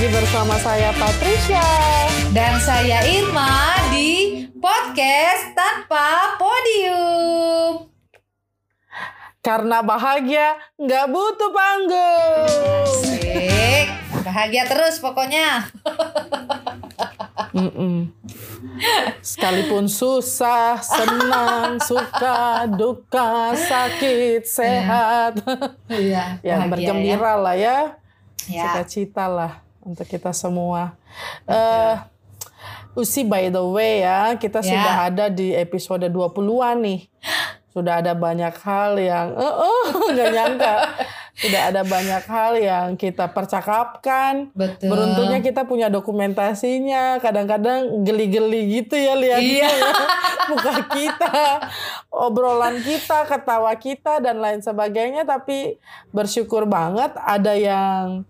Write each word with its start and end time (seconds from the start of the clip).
lagi 0.00 0.16
bersama 0.16 0.56
saya 0.56 0.96
Patricia. 0.96 1.68
Dan 2.32 2.56
saya 2.64 3.04
Irma 3.04 3.76
di 3.92 4.48
podcast 4.56 5.52
tanpa 5.52 6.40
podium. 6.40 7.84
Karena 9.44 9.84
bahagia 9.84 10.56
nggak 10.80 11.04
butuh 11.04 11.52
panggung. 11.52 12.88
Asik. 12.88 13.92
Bahagia 14.24 14.64
terus 14.72 15.04
pokoknya. 15.04 15.68
Mm-mm. 17.60 18.08
Sekalipun 19.20 19.84
susah, 19.84 20.80
senang, 20.80 21.76
suka, 21.76 22.64
duka, 22.72 23.52
sakit, 23.52 24.48
sehat. 24.48 25.44
Iya, 25.92 26.40
ya 26.40 26.56
bergembira 26.64 27.36
lah 27.36 27.52
ya. 27.52 28.00
Ya. 28.48 28.64
Cita-cita 28.64 29.28
lah 29.28 29.68
untuk 29.82 30.04
kita 30.04 30.30
semua. 30.30 30.94
Eh 31.44 31.96
Usi 32.90 33.22
by 33.22 33.48
the 33.48 33.62
way 33.62 34.02
ya, 34.02 34.34
kita 34.34 34.60
Ya. 34.60 34.66
sudah 34.66 34.94
ada 35.06 35.24
di 35.30 35.54
episode 35.54 36.02
20-an 36.04 36.82
nih. 36.82 37.06
Sudah 37.70 38.02
ada 38.02 38.18
banyak 38.18 38.50
hal 38.58 38.98
yang 38.98 39.30
eh 39.30 39.46
eh, 39.62 39.84
nggak 40.10 40.28
nyangka. 40.34 40.74
Sudah 41.38 41.70
ada 41.70 41.86
banyak 41.86 42.24
hal 42.26 42.52
yang 42.58 42.86
kita 42.98 43.30
percakapkan. 43.30 44.50
Betul. 44.52 44.90
Beruntungnya 44.90 45.38
kita 45.38 45.62
punya 45.62 45.86
dokumentasinya. 45.86 47.22
Kadang-kadang 47.22 48.02
geli-geli 48.02 48.82
gitu 48.82 48.98
ya 48.98 49.14
lihatnya 49.14 49.70
Iya. 49.70 49.70
ya. 49.70 49.92
Muka 50.50 50.74
kita, 50.90 51.38
obrolan 52.10 52.82
kita, 52.82 53.22
ketawa 53.24 53.70
kita 53.78 54.18
dan 54.18 54.42
lain 54.42 54.60
sebagainya. 54.60 55.22
Tapi 55.22 55.78
bersyukur 56.10 56.66
banget 56.66 57.14
ada 57.16 57.54
yang 57.54 58.26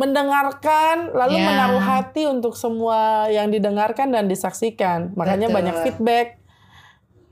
mendengarkan 0.00 1.12
lalu 1.12 1.36
Ya. 1.36 1.44
menaruh 1.44 1.82
hati 1.82 2.24
untuk 2.24 2.56
semua 2.56 3.28
yang 3.28 3.52
didengarkan 3.52 4.08
dan 4.08 4.24
disaksikan. 4.24 5.12
Makanya 5.12 5.46
Betul. 5.46 5.56
banyak 5.60 5.76
feedback 5.84 6.26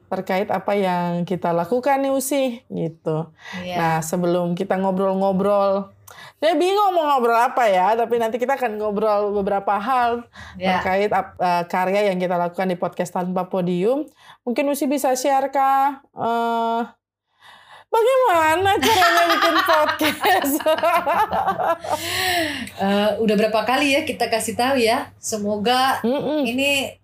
terkait 0.08 0.48
apa 0.48 0.72
yang 0.72 1.24
kita 1.24 1.52
lakukan 1.52 2.00
nih 2.00 2.12
Usi 2.12 2.44
gitu. 2.66 3.32
Iya. 3.58 3.76
Nah, 3.76 3.96
sebelum 4.00 4.52
kita 4.52 4.76
ngobrol-ngobrol, 4.76 5.92
saya 6.38 6.54
bingung 6.54 6.92
mau 6.92 7.04
ngobrol 7.06 7.36
apa 7.36 7.68
ya, 7.68 7.92
tapi 7.92 8.16
nanti 8.16 8.36
kita 8.36 8.56
akan 8.56 8.76
ngobrol 8.76 9.32
beberapa 9.34 9.76
hal 9.76 10.24
Ya. 10.56 10.80
terkait 10.80 11.12
eh, 11.12 11.62
karya 11.66 12.08
yang 12.08 12.16
kita 12.16 12.36
lakukan 12.36 12.68
di 12.68 12.76
podcast 12.76 13.12
tanpa 13.12 13.48
podium. 13.48 14.08
Mungkin 14.44 14.68
Usi 14.68 14.84
bisa 14.84 15.12
share 15.12 15.48
kah? 15.48 16.00
eh, 16.00 16.80
bagaimana 17.88 18.76
caranya 18.76 19.24
bikin 19.28 19.56
podcast? 19.60 20.27
Eh, 22.78 23.10
udah 23.18 23.34
berapa 23.34 23.66
kali 23.66 23.90
ya 23.90 24.00
kita 24.06 24.30
kasih 24.30 24.54
tahu 24.54 24.78
ya. 24.78 25.10
Semoga 25.18 25.98
Mm-mm. 26.06 26.46
ini 26.46 26.94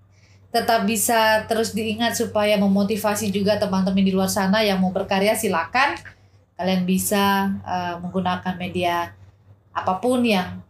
tetap 0.55 0.87
bisa 0.87 1.43
terus 1.51 1.75
diingat 1.75 2.15
supaya 2.15 2.55
memotivasi 2.55 3.35
juga 3.35 3.59
teman-teman 3.59 4.07
di 4.07 4.15
luar 4.15 4.31
sana 4.31 4.63
yang 4.63 4.79
mau 4.79 4.95
berkarya 4.95 5.35
silakan 5.35 5.99
kalian 6.55 6.87
bisa 6.87 7.51
eh, 7.67 7.95
menggunakan 7.99 8.55
media 8.55 9.11
apa 9.75 9.99
pun 9.99 10.23
yang 10.23 10.63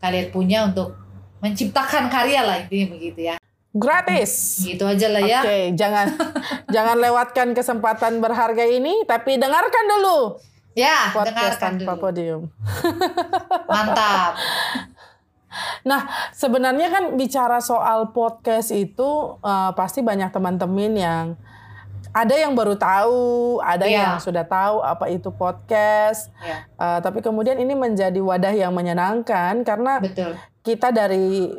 kalian 0.00 0.32
punya 0.32 0.64
untuk 0.64 0.96
menciptakan 1.44 2.08
karya 2.08 2.40
lah 2.40 2.56
intinya 2.64 2.96
begitu 2.96 3.20
ya 3.28 3.36
Gratis. 3.72 4.64
gitu 4.64 4.84
aja 4.84 5.08
lah 5.12 5.24
ya 5.24 5.40
Oke, 5.44 5.76
jangan 5.76 6.12
jangan 6.74 6.96
lewatkan 7.00 7.56
kesempatan 7.56 8.20
berharga 8.20 8.68
ini, 8.68 9.00
tapi 9.08 9.40
dengarkan 9.40 9.84
dulu 9.88 10.36
ya 10.74 11.10
podcast 11.10 11.58
dengarkan 11.58 11.72
tanpa 11.76 11.92
dulu 11.92 12.02
podium. 12.02 12.42
mantap 13.70 14.32
Nah, 15.82 16.00
sebenarnya 16.32 16.88
kan 16.88 17.04
bicara 17.12 17.60
soal 17.60 18.08
podcast 18.10 18.72
itu 18.72 19.10
eh, 19.38 19.70
pasti 19.72 20.00
banyak 20.00 20.32
teman-teman 20.32 20.92
yang 20.92 21.26
ada 22.08 22.32
yang 22.32 22.52
baru 22.52 22.72
tahu, 22.72 23.20
ada 23.58 23.84
Iya. 23.84 23.96
yang 23.98 24.12
sudah 24.16 24.44
tahu 24.44 24.80
apa 24.80 25.08
itu 25.08 25.28
podcast. 25.28 26.32
ya 26.40 26.64
Eh, 26.72 26.98
tapi 27.00 27.20
kemudian 27.20 27.56
ini 27.56 27.72
menjadi 27.72 28.16
wadah 28.16 28.48
yang 28.50 28.72
menyenangkan 28.72 29.60
karena 29.60 30.00
betul 30.00 30.32
kita 30.62 30.88
dari 30.88 31.52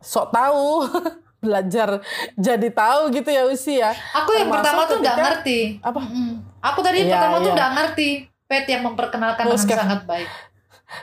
sok 0.00 0.30
tahu 0.30 0.88
belajar 1.44 2.00
jadi 2.34 2.68
tahu 2.70 3.08
gitu 3.10 3.28
ya 3.28 3.44
Usi 3.44 3.80
ya. 3.80 3.92
aku 4.14 4.32
yang 4.32 4.48
Termasuk 4.48 4.64
pertama 4.64 4.80
tuh 4.86 4.96
nggak 4.96 5.12
ketika- 5.12 5.26
ngerti 5.28 5.58
Apa? 5.80 5.98
Mm-mm. 5.98 6.30
aku 6.58 6.78
tadi 6.80 6.96
yang 6.98 7.08
Iya, 7.08 7.14
pertama 7.16 7.36
tuh 7.36 7.44
iya. 7.44 7.56
nggak 7.56 7.72
ngerti 7.76 8.10
pet 8.50 8.66
yang 8.66 8.82
memperkenalkan 8.82 9.46
Oh, 9.46 9.54
dengan 9.54 9.78
sangat 9.78 10.02
baik 10.04 10.26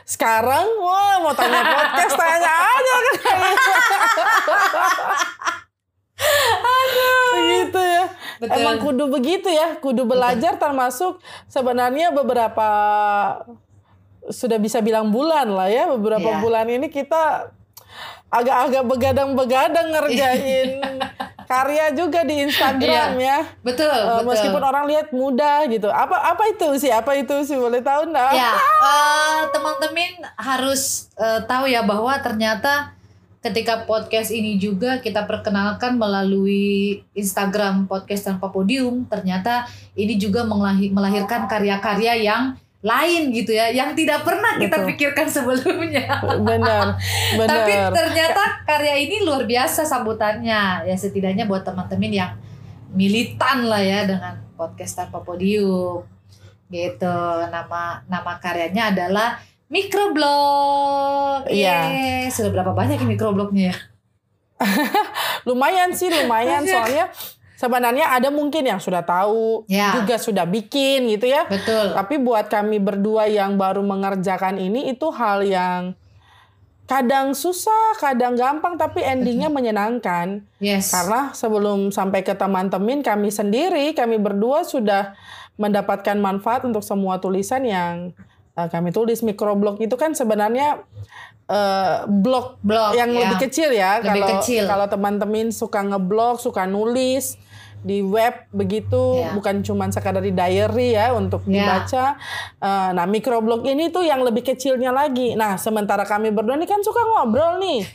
Sekarang 0.04 0.68
wah 0.78 1.16
mau 1.18 1.32
tanya 1.32 1.64
podcast 1.64 2.12
tanya 2.12 2.52
aja 2.60 2.96
kan. 3.16 3.38
Begitu 7.32 7.80
ya. 7.80 8.04
Betul. 8.38 8.54
Emang 8.54 8.76
kudu 8.78 9.04
begitu 9.08 9.48
ya, 9.48 9.80
kudu 9.80 10.04
belajar 10.04 10.54
termasuk 10.54 11.18
sebenarnya 11.48 12.12
beberapa 12.12 12.68
sudah 14.28 14.60
bisa 14.60 14.78
bilang 14.78 15.08
bulan 15.08 15.48
lah 15.48 15.66
ya, 15.66 15.88
beberapa 15.88 16.36
Iya. 16.36 16.38
bulan 16.38 16.66
ini 16.68 16.86
kita 16.86 17.50
agak-agak 18.28 18.84
begadang-begadang 18.84 19.88
ngerjain 19.96 20.70
karya 21.48 21.90
juga 21.90 22.20
di 22.22 22.44
Instagram 22.44 23.16
Iya. 23.16 23.16
ya. 23.16 23.38
betul 23.58 23.88
Eh, 23.88 24.04
betul 24.20 24.28
meskipun 24.28 24.62
orang 24.62 24.84
lihat 24.84 25.08
mudah 25.10 25.64
gitu. 25.66 25.88
Apa 25.88 26.14
apa 26.28 26.44
itu 26.46 26.68
sih? 26.76 26.92
Apa 26.92 27.16
itu 27.16 27.32
sih? 27.42 27.56
Boleh 27.56 27.80
tahu 27.80 28.06
enggak? 28.06 28.32
ya 28.32 28.52
eh, 28.54 29.40
teman-teman 29.48 30.12
harus 30.36 31.08
eh, 31.14 31.40
tahu 31.42 31.64
ya 31.66 31.80
bahwa 31.82 32.12
ternyata 32.18 32.92
ketika 33.38 33.82
podcast 33.82 34.28
ini 34.28 34.58
juga 34.58 34.98
kita 34.98 35.22
perkenalkan 35.22 35.94
melalui 35.94 37.00
Instagram 37.12 37.86
podcast 37.86 38.26
tanpa 38.26 38.50
podium 38.50 39.06
ternyata 39.06 39.64
ini 39.94 40.14
juga 40.14 40.42
melahi- 40.42 40.90
melahirkan 40.90 41.46
karya-karya 41.46 42.18
yang 42.20 42.42
lain 42.88 43.28
gitu 43.36 43.52
ya 43.52 43.68
yang 43.68 43.92
tidak 43.92 44.24
pernah 44.24 44.56
kita 44.56 44.80
Betul. 44.80 44.88
pikirkan 44.96 45.28
sebelumnya 45.28 46.08
Benar. 46.40 46.96
Benar. 47.38 47.48
tapi 47.48 47.72
ternyata 47.92 48.42
karya 48.64 48.94
ini 49.04 49.20
luar 49.20 49.44
biasa 49.44 49.84
sambutannya 49.84 50.88
ya 50.88 50.96
setidaknya 50.96 51.44
buat 51.44 51.68
teman-teman 51.68 52.08
yang 52.08 52.32
militan 52.96 53.68
lah 53.68 53.84
ya 53.84 54.08
dengan 54.08 54.40
podcast 54.56 55.04
tanpa 55.04 55.20
podium 55.20 56.08
gitu 56.72 57.20
nama 57.52 58.00
nama 58.08 58.32
karyanya 58.40 58.96
adalah 58.96 59.36
microblog 59.68 61.44
Iya. 61.48 62.28
Sudah 62.32 62.50
berapa 62.52 62.72
banyak 62.72 63.04
microblognya 63.04 63.72
ya 63.72 63.76
lumayan 65.48 65.94
sih 65.94 66.10
lumayan 66.10 66.64
soalnya 66.72 67.12
sebenarnya 67.58 68.14
ada 68.14 68.30
mungkin 68.30 68.62
yang 68.62 68.78
sudah 68.78 69.02
tahu 69.02 69.66
Ya. 69.66 69.98
juga 69.98 70.14
sudah 70.14 70.46
bikin 70.46 71.10
gitu 71.10 71.26
ya. 71.26 71.44
Betul. 71.50 71.90
Tapi 71.92 72.14
buat 72.22 72.46
kami 72.46 72.78
berdua 72.78 73.26
yang 73.26 73.58
baru 73.58 73.82
mengerjakan 73.82 74.62
ini 74.62 74.86
itu 74.88 75.10
hal 75.10 75.42
yang 75.42 75.98
kadang 76.88 77.36
susah 77.36 78.00
kadang 78.00 78.32
gampang 78.32 78.78
tapi 78.78 79.02
endingnya 79.04 79.50
menyenangkan. 79.50 80.46
Yes. 80.62 80.94
Karena 80.94 81.34
sebelum 81.34 81.90
sampai 81.90 82.24
ke 82.24 82.32
teman-teman 82.32 83.02
kami 83.04 83.28
sendiri 83.28 83.92
kami 83.92 84.16
berdua 84.16 84.64
sudah 84.64 85.12
mendapatkan 85.58 86.16
manfaat 86.16 86.62
untuk 86.62 86.80
semua 86.86 87.18
tulisan 87.18 87.66
yang 87.66 88.14
eh, 88.54 88.68
kami 88.70 88.94
tulis 88.94 89.20
microblog 89.20 89.82
itu 89.82 89.98
kan 89.98 90.14
sebenarnya 90.14 90.80
eh, 91.48 91.96
blog 92.06 92.60
blog 92.60 92.92
yang 92.92 93.08
ya. 93.08 93.20
lebih 93.24 93.38
kecil 93.40 93.68
ya 93.70 93.98
Lebih 93.98 94.08
kalau 94.20 94.28
kecil. 94.36 94.62
kalau 94.64 94.86
teman-teman 94.86 95.48
suka 95.50 95.80
ngeblog 95.82 96.36
suka 96.36 96.64
nulis 96.64 97.40
di 97.78 98.00
web 98.00 98.34
begitu 98.50 99.22
Ya. 99.22 99.30
bukan 99.32 99.62
cuma 99.62 99.86
sekadar 99.88 100.18
di 100.18 100.30
diary 100.30 100.92
ya 100.92 101.10
untuk 101.12 101.42
Ya. 101.44 101.62
dibaca 101.62 102.04
Eh, 102.58 102.90
nah 102.92 103.04
microblog 103.04 103.62
ini 103.64 103.88
tuh 103.88 104.02
yang 104.02 104.20
lebih 104.20 104.42
kecilnya 104.44 104.90
lagi 104.90 105.32
nah 105.32 105.54
sementara 105.56 106.02
kami 106.02 106.28
berdua 106.28 106.54
ini 106.54 106.64
kan 106.64 106.80
suka 106.80 106.98
ngobrol 106.98 107.56
nih 107.58 107.86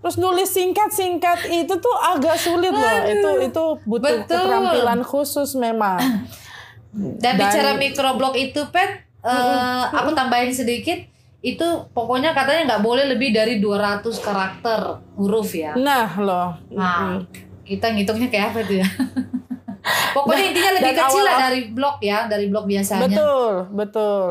terus 0.00 0.16
nulis 0.16 0.48
singkat-singkat 0.48 1.44
itu 1.46 1.74
tuh 1.76 1.96
agak 2.08 2.34
sulit 2.34 2.72
loh 2.72 2.98
itu 3.06 3.30
itu 3.44 3.64
butuh 3.84 4.00
Betul. 4.16 4.32
keterampilan 4.32 5.00
khusus 5.02 5.52
memang 5.54 6.00
dan, 7.20 7.36
Dan- 7.36 7.38
bicara 7.38 7.70
microblog 7.76 8.32
itu 8.34 8.64
pet 8.66 9.04
eh, 9.20 9.82
aku 9.86 10.10
tambahin 10.10 10.50
sedikit 10.50 11.04
itu 11.40 11.68
pokoknya 11.96 12.36
katanya 12.36 12.76
nggak 12.76 12.84
boleh 12.84 13.04
lebih 13.08 13.32
dari 13.32 13.56
200 13.56 14.04
karakter 14.20 15.00
huruf 15.16 15.56
ya. 15.56 15.72
Nah 15.72 16.10
loh. 16.20 16.52
Nah, 16.68 17.24
kita 17.64 17.96
ngitungnya 17.96 18.28
kayak 18.28 18.46
apa 18.52 18.60
tuh 18.68 18.76
ya? 18.84 18.88
Pokoknya 20.12 20.44
intinya 20.52 20.72
lebih 20.76 20.92
kecil 20.92 21.24
lah 21.24 21.38
dari 21.48 21.60
blog 21.72 21.96
ya, 22.04 22.28
dari 22.28 22.46
blog 22.52 22.64
biasanya. 22.68 23.08
Betul, 23.08 23.52
betul. 23.72 24.24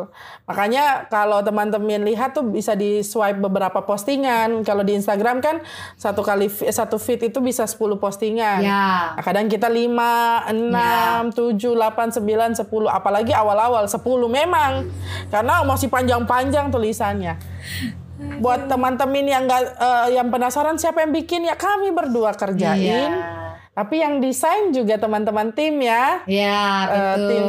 Makanya 0.46 1.10
kalau 1.10 1.42
teman-teman 1.42 2.06
lihat 2.06 2.38
tuh 2.38 2.46
bisa 2.46 2.78
di 2.78 3.02
swipe 3.02 3.42
beberapa 3.42 3.82
postingan. 3.82 4.62
Kalau 4.62 4.86
di 4.86 4.94
Instagram 4.98 5.42
kan 5.42 5.62
satu 5.98 6.22
kali 6.22 6.50
satu 6.50 7.02
feed 7.02 7.34
itu 7.34 7.42
bisa 7.42 7.66
10 7.66 7.98
postingan. 7.98 8.62
Ya. 8.62 9.14
Nah, 9.18 9.24
kadang 9.26 9.50
kita 9.50 9.70
5, 9.70 10.50
6, 10.54 11.34
7, 11.34 11.78
8, 11.78 12.18
9, 12.18 12.58
10. 12.66 12.90
Apalagi 12.90 13.34
awal-awal 13.34 13.86
10 13.90 14.02
memang. 14.30 14.90
Karena 15.34 15.66
masih 15.66 15.90
panjang-panjang 15.90 16.70
tulisannya. 16.70 17.38
Buat 18.44 18.68
teman-teman 18.68 19.24
yang 19.24 19.48
nggak 19.48 19.64
eh, 19.80 20.08
yang 20.20 20.28
penasaran 20.28 20.76
siapa 20.76 21.08
yang 21.08 21.16
bikin 21.16 21.48
ya 21.48 21.56
kami 21.56 21.94
berdua 21.96 22.36
kerjain. 22.36 23.16
Iya. 23.16 23.39
Tapi 23.80 24.04
yang 24.04 24.20
desain 24.20 24.76
juga 24.76 25.00
teman-teman 25.00 25.56
tim 25.56 25.80
ya. 25.80 26.20
Ya, 26.28 26.60
Eh, 26.92 27.00
betul. 27.16 27.30
tim 27.32 27.48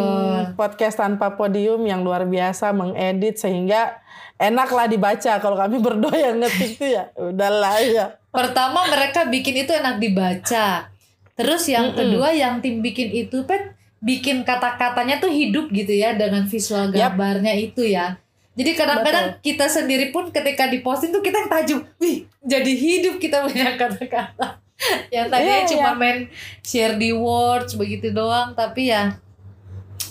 podcast 0.54 1.02
tanpa 1.02 1.34
podium 1.34 1.82
yang 1.82 2.06
luar 2.06 2.22
biasa 2.22 2.70
mengedit 2.70 3.34
sehingga 3.34 3.98
enaklah 4.38 4.86
dibaca 4.86 5.42
kalau 5.42 5.58
kami 5.58 5.82
berdua 5.82 6.14
yang 6.14 6.38
ngetik 6.38 6.78
tuh 6.78 6.86
ya 6.86 7.10
udahlah 7.18 7.82
ya 7.82 8.06
Pertama 8.30 8.86
mereka 8.86 9.26
bikin 9.26 9.66
itu 9.66 9.74
enak 9.74 9.98
dibaca. 9.98 10.86
Terus 11.34 11.66
yang 11.66 11.98
kedua 11.98 12.30
yang 12.30 12.62
tim 12.62 12.78
bikin 12.78 13.10
itu 13.10 13.42
pet 13.42 13.74
bikin 13.98 14.46
kata-katanya 14.46 15.18
tuh 15.18 15.34
hidup 15.34 15.66
gitu 15.74 15.90
ya 15.90 16.14
dengan 16.14 16.46
visual 16.46 16.94
gambarnya 16.94 17.58
itu 17.58 17.82
ya. 17.82 18.22
Jadi 18.54 18.70
kadang-kadang 18.78 19.42
kita 19.42 19.66
sendiri 19.66 20.14
pun 20.14 20.30
ketika 20.30 20.70
diposting 20.70 21.10
tuh 21.10 21.26
kita 21.26 21.42
yang 21.42 21.50
tajam, 21.50 21.78
wih 21.98 22.22
jadi 22.38 22.70
hidup 22.70 23.18
kita 23.18 23.42
punya 23.42 23.74
kata-kata. 23.74 24.62
yang 25.14 25.28
tadinya 25.28 25.64
Iya, 25.64 25.70
cuma 25.76 25.90
iya. 25.92 25.98
main 25.98 26.18
share 26.64 26.96
di 26.96 27.12
words 27.12 27.76
begitu 27.76 28.10
doang, 28.10 28.56
tapi 28.56 28.90
ya 28.90 29.16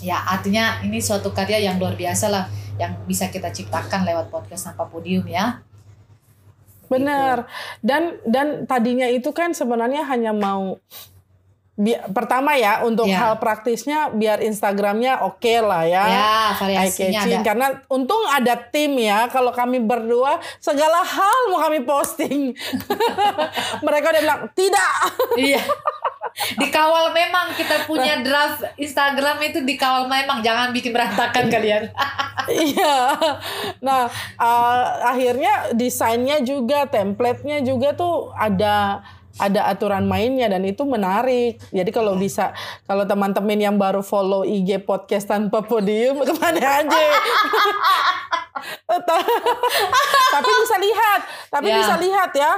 ya 0.00 0.16
artinya 0.16 0.80
ini 0.80 0.96
suatu 1.02 1.28
karya 1.34 1.60
yang 1.60 1.76
luar 1.76 1.92
biasa 1.92 2.32
lah 2.32 2.48
yang 2.80 2.96
bisa 3.04 3.28
kita 3.28 3.52
ciptakan 3.52 4.08
lewat 4.08 4.32
podcast 4.32 4.72
tanpa 4.72 4.88
podium 4.88 5.28
ya. 5.28 5.60
benar 6.90 7.46
dan 7.86 8.18
dan 8.26 8.66
tadinya 8.66 9.06
itu 9.06 9.30
kan 9.30 9.54
sebenarnya 9.54 10.02
hanya 10.10 10.34
mau 10.34 10.74
bi- 11.80 11.96
pertama 12.12 12.52
ya 12.54 12.84
untuk 12.84 13.08
Ya. 13.08 13.16
hal 13.18 13.32
praktisnya 13.36 14.12
biar 14.12 14.38
Instagramnya 14.38 15.24
oke 15.24 15.54
lah 15.58 15.82
ya. 15.82 16.04
Eye 16.04 16.52
variasinya 16.52 17.20
ada. 17.24 17.40
karena 17.40 17.66
untung 17.88 18.20
ada 18.26 18.52
tim 18.60 18.92
ya 18.94 19.24
kalau 19.26 19.48
kami 19.50 19.80
berdua 19.80 20.36
segala 20.58 21.00
hal 21.00 21.38
mau 21.48 21.58
kami 21.58 21.80
posting 21.82 22.52
mereka 23.86 24.12
udah 24.12 24.20
bilang 24.20 24.40
tidak 24.52 24.92
Iya. 25.40 25.62
Dikawal 26.52 27.10
memang 27.10 27.50
kita 27.52 27.84
punya 27.84 28.22
draft 28.22 28.62
Instagram 28.76 29.42
itu 29.42 29.58
dikawal 29.60 30.06
memang 30.06 30.38
jangan 30.40 30.70
bikin 30.70 30.92
berantakan 30.92 31.48
kalian. 31.48 31.88
Iya. 32.50 33.14
Nah, 33.78 34.08
uh, 34.34 34.78
akhirnya 35.04 35.70
desainnya 35.70 36.40
juga, 36.40 36.82
template-nya 36.84 37.62
juga 37.62 37.92
tuh 37.92 38.32
ada 38.32 39.04
ada 39.36 39.66
aturan 39.66 40.04
mainnya 40.04 40.48
dan 40.48 40.64
itu 40.64 40.82
menarik. 40.82 41.60
Jadi 41.70 41.90
kalau 41.90 42.16
bisa 42.16 42.50
kalau 42.84 43.04
teman-teman 43.04 43.56
yang 43.56 43.76
baru 43.76 44.00
follow 44.00 44.42
IG 44.42 44.82
podcast 44.82 45.26
tanpa 45.26 45.60
podium 45.60 46.18
ke 46.26 46.32
mana 46.34 46.82
aja. 46.82 47.00
tapi 50.30 50.50
bisa 50.56 50.76
lihat, 50.78 51.20
tapi 51.48 51.68
Ya. 51.68 51.76
bisa 51.78 51.94
lihat 51.96 52.32
ya. 52.34 52.52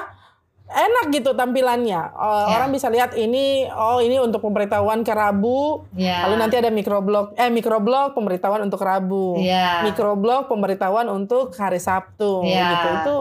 Enak 0.72 1.12
gitu 1.12 1.36
tampilannya. 1.36 2.00
Uh, 2.16 2.48
Ya. 2.48 2.56
Orang 2.56 2.72
bisa 2.72 2.88
lihat 2.88 3.12
ini, 3.12 3.68
oh 3.68 4.00
ini 4.00 4.16
untuk 4.16 4.40
pemberitahuan 4.40 5.04
ke 5.04 5.12
Rabu, 5.12 5.84
Ya. 5.92 6.24
Lalu 6.24 6.40
nanti 6.40 6.56
ada 6.56 6.72
microblog, 6.72 7.36
eh 7.36 7.52
microblog 7.52 8.16
pemberitahuan 8.16 8.64
untuk 8.64 8.80
Rabu, 8.80 9.36
Iya. 9.36 9.84
microblog 9.84 10.48
pemberitahuan 10.48 11.12
untuk 11.12 11.52
hari 11.52 11.76
Sabtu, 11.76 12.40
Iya. 12.42 12.64
gitu. 12.72 12.88
Itu 12.96 13.16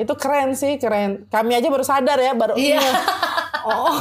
itu 0.00 0.12
keren 0.14 0.50
sih, 0.52 0.74
keren. 0.74 1.28
Kami 1.28 1.52
aja 1.52 1.68
baru 1.68 1.84
sadar 1.84 2.16
ya, 2.16 2.32
baru 2.32 2.56
Iya. 2.56 2.80
ingat. 2.80 2.96
Oh, 3.60 3.92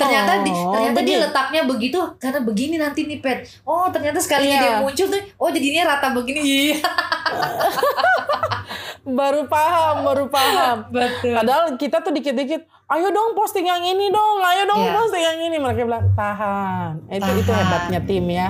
ternyata 0.00 0.40
di, 0.40 0.48
Oh, 0.48 0.72
ternyata 0.72 0.96
dia 0.96 1.20
begini. 1.20 1.24
letaknya 1.28 1.60
begitu 1.68 2.00
karena 2.16 2.40
begini 2.40 2.80
nanti 2.80 3.04
nih 3.04 3.20
pet. 3.20 3.44
Oh 3.62 3.84
ternyata 3.86 4.16
sekali 4.16 4.48
Iya. 4.48 4.56
dia 4.56 4.72
muncul 4.80 5.06
tuh, 5.06 5.20
oh 5.36 5.52
jadinya 5.52 5.92
rata 5.92 6.08
begini. 6.10 6.40
Iya. 6.40 6.80
baru 9.04 9.44
paham, 9.44 10.06
baru 10.06 10.24
paham. 10.26 10.76
Betul. 10.94 11.34
Padahal 11.34 11.74
kita 11.74 12.00
tuh 12.00 12.10
dikit-dikit, 12.10 12.62
ayo 12.88 13.08
dong 13.08 13.34
posting 13.34 13.64
yang 13.64 13.80
ini 13.80 14.08
dong, 14.08 14.38
ayo 14.40 14.62
dong 14.64 14.80
Iya. 14.80 14.92
posting 14.94 15.22
yang 15.22 15.38
ini. 15.42 15.56
Mereka 15.56 15.82
bilang 15.82 16.06
tahan. 16.12 17.02
Itu 17.08 17.30
itu 17.34 17.46
Tahan. 17.46 17.60
hebatnya 17.60 18.00
tim 18.00 18.24
ya. 18.26 18.48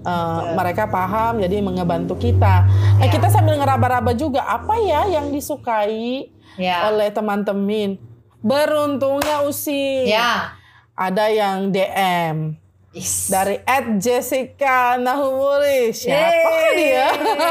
Eh, 0.00 0.40
mereka 0.52 0.84
paham, 0.86 1.40
jadi 1.40 1.56
mengebantu 1.58 2.14
kita. 2.14 2.68
Eh 2.96 3.08
Iya. 3.08 3.12
kita 3.12 3.28
sambil 3.28 3.56
ngeraba-raba 3.56 4.12
juga 4.12 4.44
apa 4.44 4.76
ya 4.76 5.08
yang 5.08 5.28
disukai 5.28 6.28
Ya. 6.54 6.86
oleh 6.86 7.08
teman-teman. 7.08 7.96
Beruntungnya 8.38 9.40
Usi. 9.42 10.04
Ya. 10.04 10.52
Ada 10.94 11.26
yang 11.26 11.68
DM 11.68 12.54
Is. 12.94 13.26
dari 13.26 13.58
Ed 13.60 13.98
Jessica 13.98 14.94
Nahumuri. 14.96 15.90
Siapa 15.90 16.14
Yeay. 16.14 16.74
dia? 16.76 17.06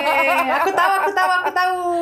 Aku 0.57 0.69
tahu, 0.71 0.91
aku 0.97 1.11
tahu, 1.11 1.31
aku 1.33 1.51
tahu. 1.51 1.81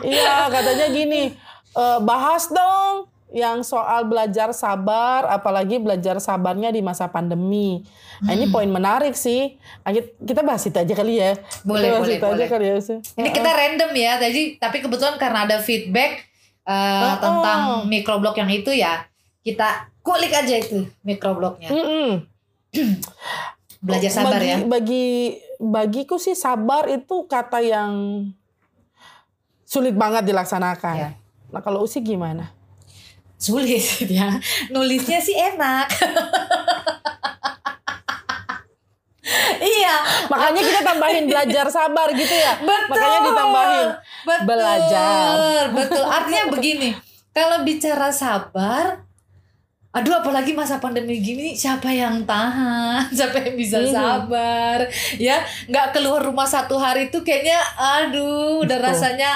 Iya, 0.00 0.46
katanya 0.48 0.86
gini, 0.88 1.34
"Eh, 1.72 1.98
bahas 2.00 2.46
dong 2.48 3.06
yang 3.28 3.60
soal 3.60 4.04
belajar 4.04 4.50
sabar, 4.52 5.26
apalagi 5.26 5.76
belajar 5.76 6.16
sabarnya 6.18 6.70
di 6.70 6.80
masa 6.80 7.06
pandemi. 7.06 7.84
Nah, 8.18 8.32
Hmm. 8.32 8.36
ini 8.36 8.44
poin 8.48 8.66
menarik 8.66 9.12
sih. 9.12 9.58
Nah, 9.82 9.92
kit- 9.92 10.16
kita 10.18 10.40
bahas 10.40 10.64
itu 10.64 10.74
aja 10.74 10.90
kali 10.92 11.18
ya. 11.18 11.36
Boleh, 11.60 11.82
kita 11.82 11.92
bahas 11.92 12.02
boleh, 12.02 12.16
itu 12.16 12.24
aja 12.24 12.34
boleh. 12.34 12.48
kali 12.48 12.64
ya. 12.64 12.76
Ini 13.14 13.28
kita 13.30 13.50
random 13.52 13.90
ya, 13.92 14.12
jadi 14.18 14.40
tapi 14.56 14.76
kebetulan 14.80 15.16
karena 15.16 15.44
ada 15.44 15.56
feedback 15.58 16.24
eh, 16.64 16.74
Oh. 16.74 17.16
tentang 17.18 17.60
microblog 17.84 18.34
yang 18.34 18.50
itu 18.50 18.68
ya, 18.70 19.00
kita 19.48 19.88
kulik 20.04 20.32
aja 20.32 20.54
itu 20.60 20.84
microblognya. 21.00 21.72
Mm-mm. 21.72 22.10
Belajar 23.86 24.10
sabar 24.10 24.36
bagi, 24.36 24.48
ya. 24.50 24.56
Bagi 24.66 25.08
bagiku 25.56 26.16
sih 26.20 26.36
sabar 26.36 26.90
itu 26.90 27.24
kata 27.24 27.62
yang 27.64 27.92
sulit 29.64 29.96
banget 29.96 30.28
dilaksanakan. 30.28 30.94
Ya. 30.96 31.10
Nah 31.48 31.60
kalau 31.64 31.84
Usi 31.88 32.04
gimana? 32.04 32.52
Sulit 33.40 33.80
ya. 34.10 34.36
Nulisnya 34.68 35.22
sih 35.22 35.32
enak. 35.32 35.88
iya. 39.78 39.94
Makanya 40.28 40.60
kita 40.60 40.80
tambahin 40.84 41.24
belajar 41.30 41.66
sabar 41.72 42.12
gitu 42.12 42.34
ya. 42.34 42.58
Betul. 42.60 42.90
Makanya 42.92 43.20
ditambahin 43.24 43.88
Betul. 44.26 44.44
belajar. 44.44 45.60
Betul. 45.72 46.04
Artinya 46.04 46.44
begini, 46.50 46.88
kalau 47.30 47.62
bicara 47.62 48.10
sabar, 48.10 49.07
aduh 49.98 50.22
apalagi 50.22 50.54
masa 50.54 50.78
pandemi 50.78 51.18
gini 51.18 51.58
siapa 51.58 51.90
yang 51.90 52.22
tahan, 52.22 53.10
siapa 53.18 53.42
yang 53.42 53.54
bisa 53.58 53.82
Mhm. 53.82 53.90
sabar, 53.90 54.78
ya 55.18 55.42
nggak 55.66 55.98
keluar 55.98 56.22
rumah 56.22 56.46
satu 56.46 56.78
hari 56.78 57.10
itu 57.10 57.20
kayaknya, 57.26 57.58
aduh 57.74 58.62
udah 58.62 58.78
Betul. 58.78 58.88
rasanya 58.94 59.30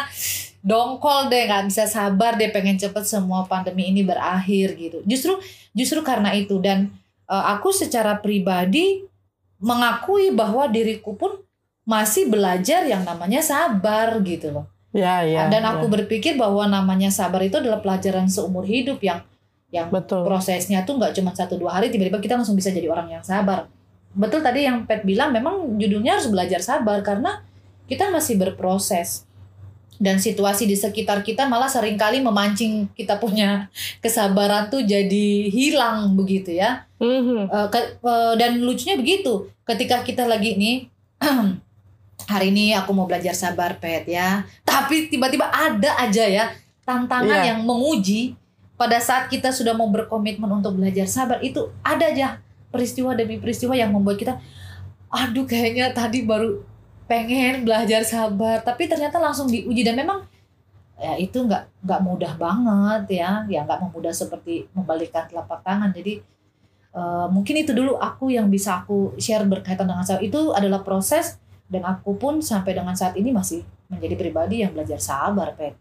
dongkol 0.62 1.26
deh 1.26 1.50
nggak 1.50 1.66
bisa 1.66 1.90
sabar 1.90 2.38
deh 2.38 2.54
pengen 2.54 2.78
cepet 2.78 3.02
semua 3.02 3.42
pandemi 3.50 3.90
ini 3.90 4.06
berakhir 4.06 4.78
gitu. 4.78 5.02
Justru 5.02 5.34
justru 5.74 6.00
karena 6.06 6.30
itu 6.32 6.62
dan 6.62 6.94
eh, 7.26 7.44
aku 7.50 7.74
secara 7.74 8.22
pribadi 8.22 9.02
mengakui 9.58 10.30
bahwa 10.34 10.66
diriku 10.70 11.14
pun 11.14 11.38
masih 11.82 12.30
belajar 12.30 12.86
yang 12.86 13.02
namanya 13.02 13.42
sabar 13.42 14.22
gitu 14.22 14.54
loh. 14.54 14.66
Ya 14.94 15.24
ya. 15.26 15.48
Dan 15.50 15.66
ya. 15.66 15.74
aku 15.74 15.90
berpikir 15.90 16.38
bahwa 16.38 16.62
namanya 16.70 17.10
sabar 17.10 17.42
itu 17.42 17.58
adalah 17.58 17.82
pelajaran 17.82 18.30
seumur 18.30 18.62
hidup 18.62 19.02
yang 19.02 19.24
yang 19.72 19.88
betul. 19.88 20.20
prosesnya 20.22 20.84
tuh 20.84 20.94
nggak 20.94 21.12
cuma 21.12 21.32
satu 21.32 21.56
dua 21.56 21.74
hari 21.74 21.88
tiba-tiba 21.88 22.20
kita 22.20 22.36
langsung 22.36 22.52
bisa 22.52 22.68
jadi 22.68 22.86
orang 22.86 23.08
yang 23.10 23.24
sabar. 23.24 23.66
Betul 24.12 24.38
tadi 24.38 24.62
yang 24.62 24.84
Pet 24.84 25.02
bilang 25.02 25.32
memang 25.32 25.74
judulnya 25.74 26.14
harus 26.14 26.28
belajar 26.28 26.60
sabar 26.60 27.00
karena 27.00 27.40
kita 27.84 28.08
masih 28.08 28.36
berproses 28.36 29.24
dan 29.96 30.18
situasi 30.18 30.66
di 30.66 30.74
sekitar 30.74 31.22
kita 31.22 31.46
malah 31.46 31.66
sering 31.66 31.94
kali 31.94 32.18
memancing 32.18 32.92
kita 32.92 33.16
punya 33.16 33.72
kesabaran 33.98 34.68
tuh 34.68 34.82
jadi 34.82 35.26
hilang 35.48 36.12
begitu 36.12 36.52
ya. 36.52 36.84
Ke- 37.66 37.96
eh, 37.96 38.34
dan 38.36 38.60
lucunya 38.60 38.94
begitu 38.94 39.48
ketika 39.64 40.02
kita 40.02 40.22
lagi 40.22 40.54
nih 40.54 40.76
hari 42.28 42.50
ini 42.50 42.72
aku 42.72 42.92
mau 42.92 43.04
belajar 43.04 43.32
sabar 43.32 43.76
pet 43.76 44.06
ya 44.06 44.44
tapi 44.62 45.08
tiba-tiba 45.08 45.46
ada 45.46 45.96
aja 45.98 46.22
ya 46.22 46.50
tantangan 46.82 47.40
Iya. 47.40 47.48
yang 47.50 47.60
menguji 47.62 48.34
pada 48.82 48.98
saat 48.98 49.30
kita 49.30 49.54
sudah 49.54 49.78
mau 49.78 49.86
berkomitmen 49.86 50.50
untuk 50.50 50.74
belajar 50.74 51.06
sabar 51.06 51.38
itu 51.38 51.70
ada 51.86 52.10
aja 52.10 52.42
peristiwa 52.74 53.14
demi 53.14 53.38
peristiwa 53.38 53.78
yang 53.78 53.94
membuat 53.94 54.18
kita 54.18 54.34
aduh 55.12 55.46
kayaknya 55.46 55.94
tadi 55.94 56.26
baru 56.26 56.72
pengen 57.12 57.68
belajar 57.68 58.00
sabar. 58.08 58.64
Tapi 58.64 58.88
ternyata 58.88 59.20
langsung 59.20 59.52
diuji. 59.52 59.84
Dan 59.84 60.00
memang 60.00 60.24
ya 60.96 61.18
itu 61.20 61.36
nggak 61.36 61.84
nggak 61.84 62.00
mudah 62.00 62.32
banget 62.40 63.20
ya. 63.20 63.30
Ya 63.52 63.60
nggak 63.68 63.84
memudah 63.84 64.16
seperti 64.16 64.72
membalikkan 64.72 65.28
telapak 65.28 65.60
tangan. 65.60 65.92
Jadi 65.92 66.24
uh, 66.96 67.28
mungkin 67.28 67.60
itu 67.60 67.76
dulu 67.76 68.00
aku 68.00 68.32
yang 68.32 68.48
bisa 68.48 68.80
aku 68.80 69.12
share 69.20 69.44
berkaitan 69.44 69.84
dengan 69.84 70.08
sabar. 70.08 70.24
Itu 70.24 70.56
adalah 70.56 70.80
proses 70.80 71.36
dan 71.68 71.84
aku 71.84 72.16
pun 72.16 72.40
sampai 72.40 72.72
dengan 72.72 72.96
saat 72.96 73.12
ini 73.20 73.28
masih 73.28 73.60
menjadi 73.92 74.16
pribadi 74.16 74.64
yang 74.64 74.72
belajar 74.72 74.96
sabar 74.96 75.52
pet. 75.52 75.76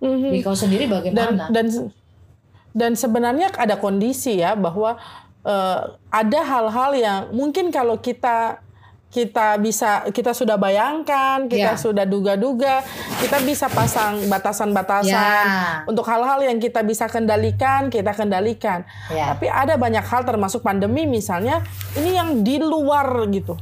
Mhm. 0.00 0.32
Jadi 0.32 0.38
kau 0.44 0.56
sendiri 0.56 0.84
bagaimana? 0.88 1.48
dan 1.52 1.68
dan 1.68 1.92
sebenarnya 2.94 3.50
ada 3.56 3.76
kondisi 3.76 4.38
ya 4.38 4.54
bahwa 4.54 4.96
eh, 5.42 5.80
ada 6.10 6.40
hal-hal 6.44 6.90
yang 6.94 7.20
mungkin 7.34 7.70
kalau 7.74 7.98
kita 7.98 8.62
kita 9.10 9.58
bisa 9.58 10.06
kita 10.14 10.30
sudah 10.30 10.54
bayangkan 10.54 11.50
kita 11.50 11.74
Ya. 11.74 11.78
sudah 11.78 12.06
duga-duga 12.06 12.78
kita 13.18 13.42
bisa 13.42 13.66
pasang 13.66 14.22
batasan-batasan 14.30 15.10
ya. 15.10 15.82
untuk 15.90 16.06
hal-hal 16.06 16.38
yang 16.46 16.62
kita 16.62 16.86
bisa 16.86 17.10
kendalikan 17.10 17.90
kita 17.90 18.14
kendalikan. 18.14 18.86
Ya. 19.10 19.34
Tapi 19.34 19.50
ada 19.50 19.74
banyak 19.74 20.06
hal 20.06 20.22
termasuk 20.22 20.62
pandemi 20.62 21.10
misalnya 21.10 21.58
ini 21.98 22.14
yang 22.14 22.46
di 22.46 22.62
luar 22.62 23.26
gitu 23.34 23.58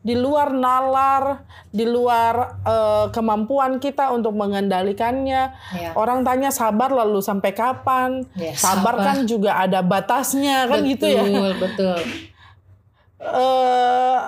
di 0.00 0.16
luar 0.16 0.48
nalar 0.50 1.44
di 1.68 1.84
luar 1.84 2.34
eh, 2.64 3.06
kemampuan 3.10 3.76
kita 3.76 4.08
untuk 4.10 4.32
mengendalikannya 4.32 5.42
ya 5.70 5.90
Orang 5.92 6.24
tanya 6.24 6.48
sabar 6.48 6.88
lalu 6.88 7.20
sampai 7.20 7.52
kapan? 7.52 8.24
Ya, 8.32 8.56
sabar, 8.56 8.96
sabar. 8.96 9.06
kan 9.06 9.16
juga 9.24 9.60
ada 9.60 9.84
batasnya 9.84 10.64
kan 10.66 10.80
gitu 10.82 11.04
ya. 11.04 11.20
betul 11.20 11.52
betul 11.58 12.00
Eh, 13.20 14.18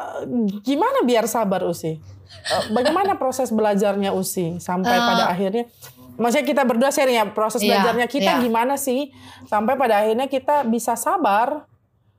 gimana 0.60 1.00
biar 1.02 1.24
sabar 1.24 1.64
Usi? 1.64 1.96
Eh, 1.96 2.64
bagaimana 2.70 3.16
proses 3.16 3.48
belajarnya 3.48 4.12
Usi 4.12 4.60
sampai 4.60 4.92
Eh. 4.92 5.00
pada 5.00 5.24
akhirnya? 5.32 5.64
Maksudnya 6.12 6.44
kita 6.44 6.62
berdua 6.68 6.92
sharing 6.92 7.16
ya 7.16 7.24
proses 7.32 7.64
Iya, 7.64 7.80
belajarnya 7.80 8.06
kita 8.06 8.36
iya. 8.36 8.42
gimana 8.44 8.76
sih 8.76 9.08
sampai 9.48 9.80
pada 9.80 10.04
akhirnya 10.04 10.28
kita 10.28 10.68
bisa 10.68 10.92
sabar 10.92 11.64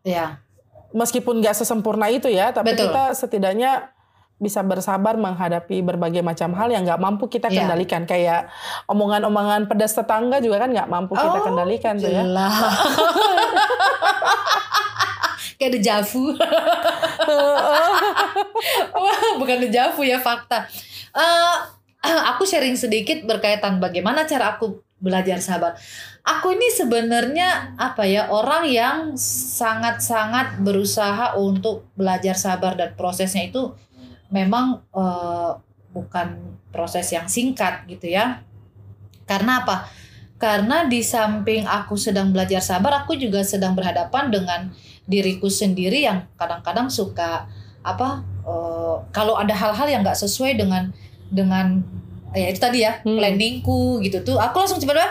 ya 0.01 0.41
meskipun 0.93 1.41
nggak 1.41 1.55
sesempurna 1.55 2.07
itu 2.07 2.29
ya, 2.29 2.49
tapi 2.49 2.71
Betul. 2.71 2.93
kita 2.93 3.01
setidaknya 3.13 3.89
bisa 4.37 4.59
bersabar 4.59 5.15
menghadapi 5.15 5.79
berbagai 5.79 6.19
macam 6.19 6.51
hal 6.53 6.67
yang 6.67 6.83
nggak 6.83 6.97
mampu 6.97 7.27
kita 7.27 7.47
Iya. 7.47 7.63
kendalikan 7.63 8.03
kayak 8.03 8.51
omongan-omongan 8.85 9.65
pedas 9.65 9.93
tetangga 9.93 10.37
juga 10.37 10.59
kan 10.59 10.69
nggak 10.69 10.87
mampu 10.87 11.15
kita 11.15 11.33
Oh, 11.33 11.43
kendalikan 11.43 11.93
tuh 11.95 12.07
ya. 12.07 12.21
kayak 15.55 15.79
dejavu 15.79 16.33
bukan 19.39 19.57
dejavu 19.63 20.01
ya 20.03 20.19
fakta. 20.19 20.67
Eh, 21.15 21.55
aku 22.33 22.43
sharing 22.43 22.75
sedikit 22.75 23.23
berkaitan 23.23 23.79
bagaimana 23.79 24.27
cara 24.27 24.57
aku 24.57 24.81
belajar 25.03 25.43
sabar. 25.43 25.75
Aku 26.23 26.55
ini 26.55 26.71
sebenarnya 26.71 27.75
apa 27.75 28.07
ya 28.07 28.31
orang 28.31 28.63
yang 28.71 28.97
sangat-sangat 29.19 30.63
berusaha 30.63 31.35
untuk 31.35 31.91
belajar 31.99 32.39
sabar 32.39 32.79
dan 32.79 32.95
prosesnya 32.95 33.51
itu 33.51 33.75
memang 34.31 34.79
eh, 34.95 35.51
bukan 35.91 36.57
proses 36.71 37.11
yang 37.11 37.27
singkat 37.27 37.83
gitu 37.91 38.07
ya. 38.15 38.39
Karena 39.27 39.67
apa? 39.67 39.91
Karena 40.39 40.87
di 40.87 41.03
samping 41.03 41.67
aku 41.67 41.99
sedang 41.99 42.31
belajar 42.31 42.63
sabar, 42.63 43.03
aku 43.03 43.19
juga 43.19 43.43
sedang 43.43 43.75
berhadapan 43.75 44.31
dengan 44.31 44.71
diriku 45.03 45.51
sendiri 45.51 46.07
yang 46.07 46.23
kadang-kadang 46.39 46.87
suka 46.87 47.51
apa 47.83 48.23
eh, 48.47 48.97
kalau 49.11 49.35
ada 49.35 49.51
hal-hal 49.51 49.87
yang 49.91 50.01
nggak 50.07 50.15
sesuai 50.15 50.55
dengan 50.55 50.95
dengan 51.27 51.83
ya 52.33 52.49
itu 52.49 52.59
tadi 52.59 52.81
ya 52.81 52.99
Hmm. 53.01 53.17
planningku 53.17 54.01
gitu 54.01 54.21
tuh 54.21 54.37
aku 54.37 54.57
langsung 54.59 54.77
coba 54.77 55.09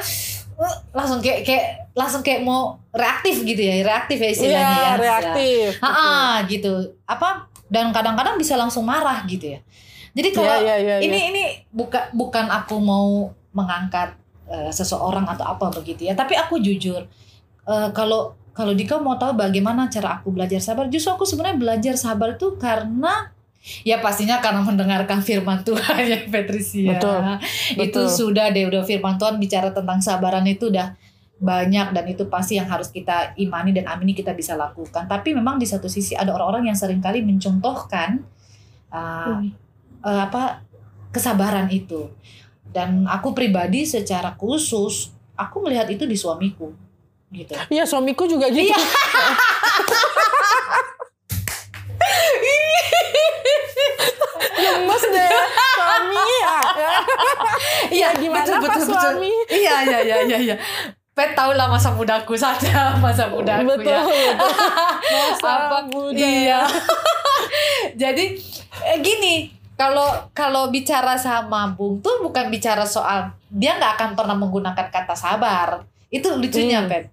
langsung 0.93 1.19
kayak 1.19 1.43
kayak 1.43 1.67
langsung 1.93 2.23
kayak 2.23 2.45
mau 2.45 2.79
reaktif 2.91 3.43
gitu 3.43 3.59
ya 3.59 3.83
reaktif 3.83 4.19
ya 4.19 4.31
istilahnya 4.31 4.63
Iya, 4.69 4.85
ya 4.85 4.93
reaktif. 4.95 5.69
Ah, 5.81 5.89
ah, 5.89 6.33
gitu 6.47 6.73
apa 7.03 7.49
dan 7.67 7.91
kadang-kadang 7.91 8.37
bisa 8.37 8.55
langsung 8.55 8.85
marah 8.85 9.25
gitu 9.25 9.57
ya 9.57 9.61
jadi 10.13 10.29
Iya, 10.29 10.37
kalau 10.37 10.55
iya, 10.61 10.75
iya, 10.79 10.95
ini 11.01 11.17
iya. 11.17 11.27
ini 11.33 11.43
bukan 11.73 12.13
bukan 12.13 12.47
aku 12.47 12.77
mau 12.79 13.33
mengangkat 13.51 14.15
eh, 14.47 14.71
seseorang 14.71 15.25
atau 15.25 15.49
apa 15.49 15.73
begitu 15.73 16.07
ya 16.07 16.15
tapi 16.15 16.37
aku 16.37 16.61
jujur 16.61 17.09
eh, 17.65 17.89
kalau 17.91 18.37
kalau 18.53 18.77
Dika 18.77 19.01
mau 19.01 19.17
tahu 19.17 19.33
bagaimana 19.33 19.89
cara 19.89 20.21
aku 20.21 20.29
belajar 20.31 20.61
sabar 20.61 20.85
justru 20.87 21.11
aku 21.11 21.25
sebenarnya 21.25 21.57
belajar 21.57 21.95
sabar 21.97 22.37
itu 22.37 22.55
karena 22.57 23.33
ya 23.83 24.03
pastinya 24.03 24.43
karena 24.43 24.59
mendengarkan 24.61 25.23
firman 25.23 25.63
Tuhan 25.63 26.03
ya 26.11 26.19
Patricia 26.27 26.99
Betul, 26.99 27.19
itu 27.79 27.95
betul. 27.95 28.07
sudah 28.11 28.51
deh 28.51 28.67
udah 28.67 28.83
firman 28.83 29.15
Tuhan 29.15 29.39
bicara 29.39 29.71
tentang 29.71 30.03
sabaran 30.03 30.43
itu 30.45 30.67
udah 30.67 30.99
banyak 31.39 31.91
dan 31.91 32.05
itu 32.07 32.27
pasti 32.27 32.55
yang 32.55 32.67
harus 32.67 32.91
kita 32.91 33.35
imani 33.35 33.75
dan 33.75 33.91
amini 33.91 34.15
kita 34.15 34.31
bisa 34.31 34.55
lakukan 34.55 35.07
tapi 35.07 35.35
memang 35.35 35.59
di 35.59 35.67
satu 35.67 35.87
sisi 35.87 36.15
ada 36.15 36.31
orang-orang 36.31 36.71
yang 36.71 36.79
sering 36.79 37.03
kali 37.03 37.23
mencontohkan 37.23 38.23
uh, 38.91 39.43
Hmm. 39.43 39.51
eh, 40.03 40.21
apa 40.23 40.63
kesabaran 41.11 41.67
itu 41.71 42.11
dan 42.71 43.07
aku 43.07 43.35
pribadi 43.35 43.83
secara 43.83 44.35
khusus 44.35 45.11
aku 45.35 45.63
melihat 45.63 45.87
itu 45.87 46.07
di 46.07 46.15
suamiku 46.15 46.71
gitu 47.31 47.55
Iya 47.69 47.87
suamiku 47.87 48.27
juga 48.27 48.47
gitu. 48.49 48.69
Iya. 48.69 48.79
Gemes 54.55 55.03
deh 55.05 55.31
suami. 56.05 56.37
Ah, 56.43 56.65
iya 57.97 58.09
gimana 58.13 58.53
Pak 58.59 58.77
suami? 58.81 59.31
iya 59.49 59.75
iya 59.83 59.99
iya 60.01 60.17
iya 60.25 60.39
iya 60.43 60.57
Pet 61.13 61.37
tau 61.37 61.53
lah 61.53 61.69
masa 61.69 61.93
mudaku 61.93 62.33
saja 62.35 62.91
masa 63.05 63.29
mudaku 63.29 63.69
betul, 63.69 63.85
ya 63.87 64.01
betul. 64.01 64.33
Masa 65.37 65.51
Apa? 65.69 65.79
muda. 65.87 66.17
Iya. 66.17 66.61
Jadi 67.93 68.41
eh, 68.83 68.99
gini, 68.99 69.35
kalau 69.75 70.09
kalau 70.33 70.73
bicara 70.73 71.13
sama 71.15 71.69
Bung 71.69 72.01
tuh 72.01 72.25
bukan 72.25 72.49
bicara 72.49 72.89
soal 72.89 73.29
dia 73.49 73.77
nggak 73.77 73.93
akan 73.93 74.11
pernah 74.17 74.33
menggunakan 74.33 74.89
kata 74.89 75.13
sabar. 75.13 75.85
Itu 76.09 76.33
lucunya, 76.33 76.81
Hmm. 76.81 76.89
Pet. 76.89 77.05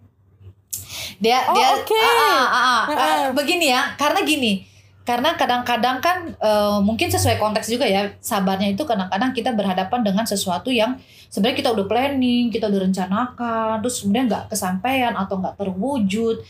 Dia 1.20 1.44
Oh, 1.44 1.56
dia 1.56 1.68
oke. 1.76 1.96
ah, 1.96 2.08
ah, 2.08 2.24
ah, 2.24 2.48
ah. 2.48 2.64
Ah, 2.64 2.84
Eh, 2.88 2.96
ah. 2.96 3.24
begini 3.36 3.68
ya, 3.68 3.92
karena 3.96 4.24
gini. 4.24 4.64
Karena 5.10 5.34
kadang-kadang 5.34 5.98
kan 6.06 6.18
eh, 6.38 6.80
mungkin 6.86 7.10
sesuai 7.10 7.42
konteks 7.42 7.66
juga 7.66 7.90
ya, 7.90 8.14
sabarnya 8.22 8.70
itu 8.70 8.86
kadang-kadang 8.86 9.34
kita 9.34 9.58
berhadapan 9.58 10.06
dengan 10.06 10.22
sesuatu 10.30 10.70
yang 10.70 11.02
sebenarnya 11.34 11.66
kita 11.66 11.70
udah 11.74 11.86
planning, 11.90 12.54
kita 12.54 12.70
udah 12.70 12.86
rencanakan, 12.86 13.82
terus 13.82 14.06
kemudian 14.06 14.30
nggak 14.30 14.54
kesampaian 14.54 15.18
atau 15.18 15.42
nggak 15.42 15.58
terwujud. 15.58 16.46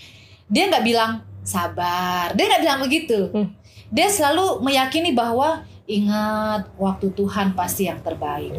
Dia 0.52 0.68
nggak 0.68 0.84
bilang 0.84 1.24
sabar, 1.48 2.36
dia 2.36 2.52
nggak 2.52 2.64
bilang 2.68 2.80
begitu. 2.84 3.32
Hmm. 3.32 3.48
Dia 3.96 4.12
selalu 4.12 4.60
meyakini 4.60 5.16
bahwa 5.16 5.64
ingat 5.88 6.68
waktu 6.76 7.16
Tuhan 7.16 7.56
pasti 7.56 7.88
yang 7.88 8.04
terbaik. 8.04 8.52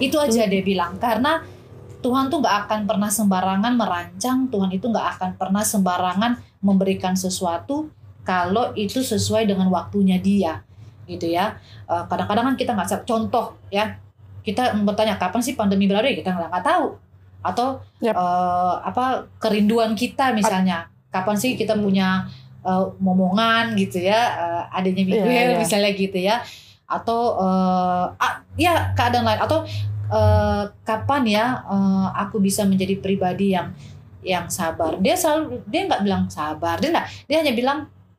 Itu 0.00 0.16
aja 0.24 0.48
Hmm. 0.48 0.52
dia 0.56 0.62
bilang 0.64 0.96
karena 0.96 1.44
Tuhan 2.00 2.32
tuh 2.32 2.40
nggak 2.40 2.56
akan 2.64 2.80
pernah 2.88 3.12
sembarangan 3.12 3.76
merancang, 3.76 4.48
Tuhan 4.48 4.72
itu 4.72 4.88
nggak 4.88 5.20
akan 5.20 5.30
pernah 5.36 5.60
sembarangan 5.60 6.40
memberikan 6.64 7.12
sesuatu 7.12 7.92
kalau 8.24 8.72
itu 8.74 9.04
sesuai 9.04 9.44
dengan 9.46 9.68
waktunya 9.68 10.16
dia, 10.18 10.64
gitu 11.04 11.28
ya. 11.28 11.60
Eh, 11.84 12.04
Kadang-kadang 12.08 12.52
kan 12.52 12.56
kita 12.56 12.72
nggak 12.72 13.04
contoh 13.04 13.54
ya, 13.68 14.00
kita 14.40 14.72
bertanya 14.84 15.20
kapan 15.20 15.40
sih 15.44 15.54
pandemi 15.54 15.84
berakhir 15.88 16.12
ya 16.12 16.16
kita 16.24 16.30
nggak 16.32 16.48
nggak 16.50 16.64
tahu, 16.64 16.86
atau 17.44 17.68
Yap. 18.00 18.14
eh, 18.16 18.74
apa 18.88 19.28
kerinduan 19.38 19.92
kita 19.92 20.32
misalnya, 20.32 20.88
kapan 21.12 21.36
sih 21.36 21.54
kita 21.54 21.76
punya 21.76 22.24
eh, 22.64 22.84
momongan 22.98 23.76
gitu 23.76 24.00
ya, 24.00 24.20
eh, 24.40 24.62
adanya 24.80 25.02
Miguel 25.04 25.28
Iya, 25.28 25.42
iya. 25.52 25.56
misalnya 25.60 25.90
gitu 25.92 26.16
ya, 26.16 26.40
atau 26.88 27.36
eh, 27.40 28.04
ah, 28.16 28.34
ya 28.56 28.92
keadaan 28.96 29.24
lain 29.28 29.40
atau 29.44 29.64
eh, 30.08 30.64
kapan 30.84 31.22
ya 31.28 31.44
eh, 31.68 32.06
aku 32.24 32.40
bisa 32.40 32.64
menjadi 32.64 32.96
pribadi 33.00 33.52
yang 33.56 33.72
yang 34.24 34.48
sabar 34.48 34.96
dia 35.04 35.12
selalu 35.20 35.60
dia 35.68 35.84
nggak 35.84 36.00
bilang 36.00 36.24
sabar 36.32 36.80
dia 36.80 36.88
nggak 36.96 37.28
dia 37.28 37.36
hanya 37.44 37.52
bilang 37.52 37.78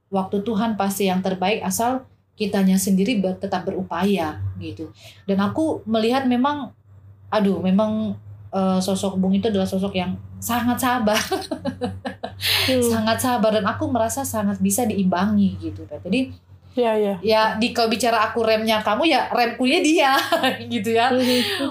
waktu 0.10 0.42
Tuhan 0.42 0.76
pasti 0.76 1.08
yang 1.08 1.20
terbaik 1.20 1.62
asal 1.62 2.06
kitanya 2.36 2.76
sendiri 2.76 3.18
ber- 3.24 3.40
tetap 3.40 3.64
berupaya 3.64 4.44
gitu. 4.60 4.92
Dan 5.24 5.40
aku 5.40 5.82
melihat 5.88 6.28
memang 6.28 6.72
aduh 7.32 7.60
memang 7.60 8.16
eh, 8.52 8.80
sosok 8.80 9.18
Bung 9.18 9.34
itu 9.36 9.48
adalah 9.50 9.68
sosok 9.68 9.96
yang 9.96 10.16
sangat 10.40 10.78
sabar. 10.82 11.20
Hmm. 12.66 12.84
sangat 12.84 13.18
sabar 13.24 13.48
dan 13.56 13.64
aku 13.64 13.88
merasa 13.88 14.28
sangat 14.28 14.60
bisa 14.60 14.84
diimbangi 14.84 15.56
gitu 15.56 15.88
jadi 15.88 16.34
Iya, 16.76 16.92
iya. 17.00 17.14
ya 17.24 17.42
di 17.56 17.72
kalau 17.72 17.88
bicara 17.88 18.20
aku 18.28 18.44
remnya 18.44 18.84
kamu 18.84 19.08
ya 19.08 19.32
remkunya 19.32 19.80
dia 19.80 20.12
gitu 20.76 20.92
ya. 20.92 21.08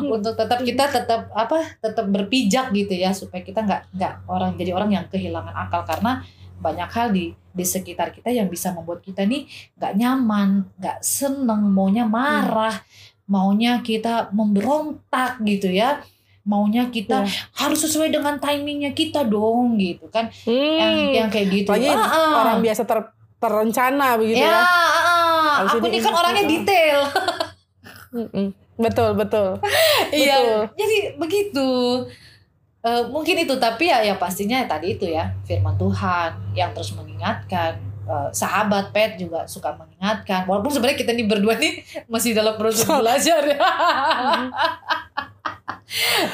Untuk 0.01 0.33
tetap 0.33 0.65
kita 0.65 0.89
tetap 0.89 1.29
apa 1.37 1.77
tetap 1.77 2.09
berpijak 2.09 2.73
gitu 2.73 2.97
ya 2.97 3.13
supaya 3.13 3.45
kita 3.45 3.61
nggak 3.69 3.93
nggak 3.93 4.13
orang 4.25 4.57
jadi 4.57 4.73
orang 4.73 4.97
yang 4.97 5.05
kehilangan 5.13 5.53
akal. 5.53 5.85
Karena 5.85 6.25
banyak 6.57 6.89
hal 6.89 7.13
di 7.13 7.37
di 7.55 7.63
sekitar 7.63 8.11
kita 8.11 8.29
yang 8.29 8.47
bisa 8.47 8.71
membuat 8.71 8.99
kita 8.99 9.23
nih 9.23 9.47
nggak 9.73 9.95
nyaman 9.95 10.49
nggak 10.75 10.99
seneng 11.01 11.71
maunya 11.71 12.03
marah 12.03 12.83
maunya 13.25 13.79
kita 13.79 14.29
memberontak 14.29 15.39
gitu 15.41 15.71
ya 15.71 16.03
maunya 16.43 16.85
kita 16.87 17.25
Iya. 17.25 17.33
harus 17.57 17.81
sesuai 17.81 18.11
dengan 18.11 18.37
timingnya 18.37 18.91
kita 18.91 19.25
dong 19.25 19.79
gitu 19.79 20.11
kan 20.11 20.29
Hmm. 20.45 20.77
yang 20.77 20.95
yang 21.15 21.29
kayak 21.31 21.49
gitu 21.49 21.71
Apalagi 21.71 21.89
Ah, 21.89 22.05
ah. 22.05 22.33
orang 22.43 22.59
biasa 22.61 22.83
ter, 22.83 23.01
terencana 23.39 24.19
begitu 24.19 24.43
ya, 24.43 24.51
ya. 24.51 24.61
ah, 24.61 25.53
Harus 25.63 25.73
aku 25.75 25.87
ini, 25.87 25.95
nih 25.95 26.01
kan 26.03 26.13
orangnya 26.13 26.43
itu. 26.43 26.53
detail. 26.53 26.99
Betul 28.75 29.15
betul. 29.15 29.49
iya 30.13 30.67
jadi 30.71 31.15
begitu 31.15 31.69
Eh, 32.85 33.03
mungkin 33.09 33.41
itu 33.41 33.57
tapi 33.57 33.89
ya 33.89 34.05
ya 34.05 34.13
pastinya 34.15 34.61
tadi 34.69 34.93
itu 34.93 35.09
ya 35.09 35.33
firman 35.43 35.73
Tuhan 35.75 36.37
yang 36.53 36.71
terus 36.77 36.93
mengingatkan 36.93 37.81
Eh, 38.05 38.29
sahabat 38.37 38.93
pet 38.93 39.17
juga 39.17 39.49
suka 39.49 39.73
mengingatkan 39.81 40.45
walaupun 40.45 40.69
sebenarnya 40.69 41.01
kita 41.01 41.17
nih 41.17 41.25
berdua 41.25 41.57
nih 41.57 41.81
masih 42.05 42.37
dalam 42.37 42.53
proses 42.61 42.85
belajar 42.85 43.41
ya 43.41 43.57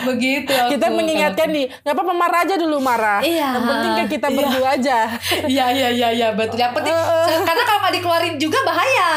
begitu 0.02 0.50
aku 0.50 0.74
Kita 0.74 0.90
mengingatkan 0.90 1.46
nih, 1.46 1.70
nggak 1.70 1.94
apa-apa 1.94 2.14
marah 2.16 2.40
aja 2.42 2.54
dulu 2.56 2.80
marah. 2.80 3.20
Iya. 3.20 3.54
Yang 3.54 3.64
penting 3.66 3.92
kan 3.92 4.06
kita 4.08 4.26
Iya. 4.26 4.36
berdua 4.40 4.66
aja. 4.72 4.98
Iya 5.46 5.66
iya 5.70 5.88
iya 5.92 6.08
iya 6.10 6.28
betul. 6.32 6.56
Yang 6.56 6.72
penting 6.80 6.94
karena 7.44 7.62
kalau 7.62 7.80
nggak 7.84 7.94
dikeluarin 8.00 8.34
juga 8.34 8.58
bahaya. 8.64 9.10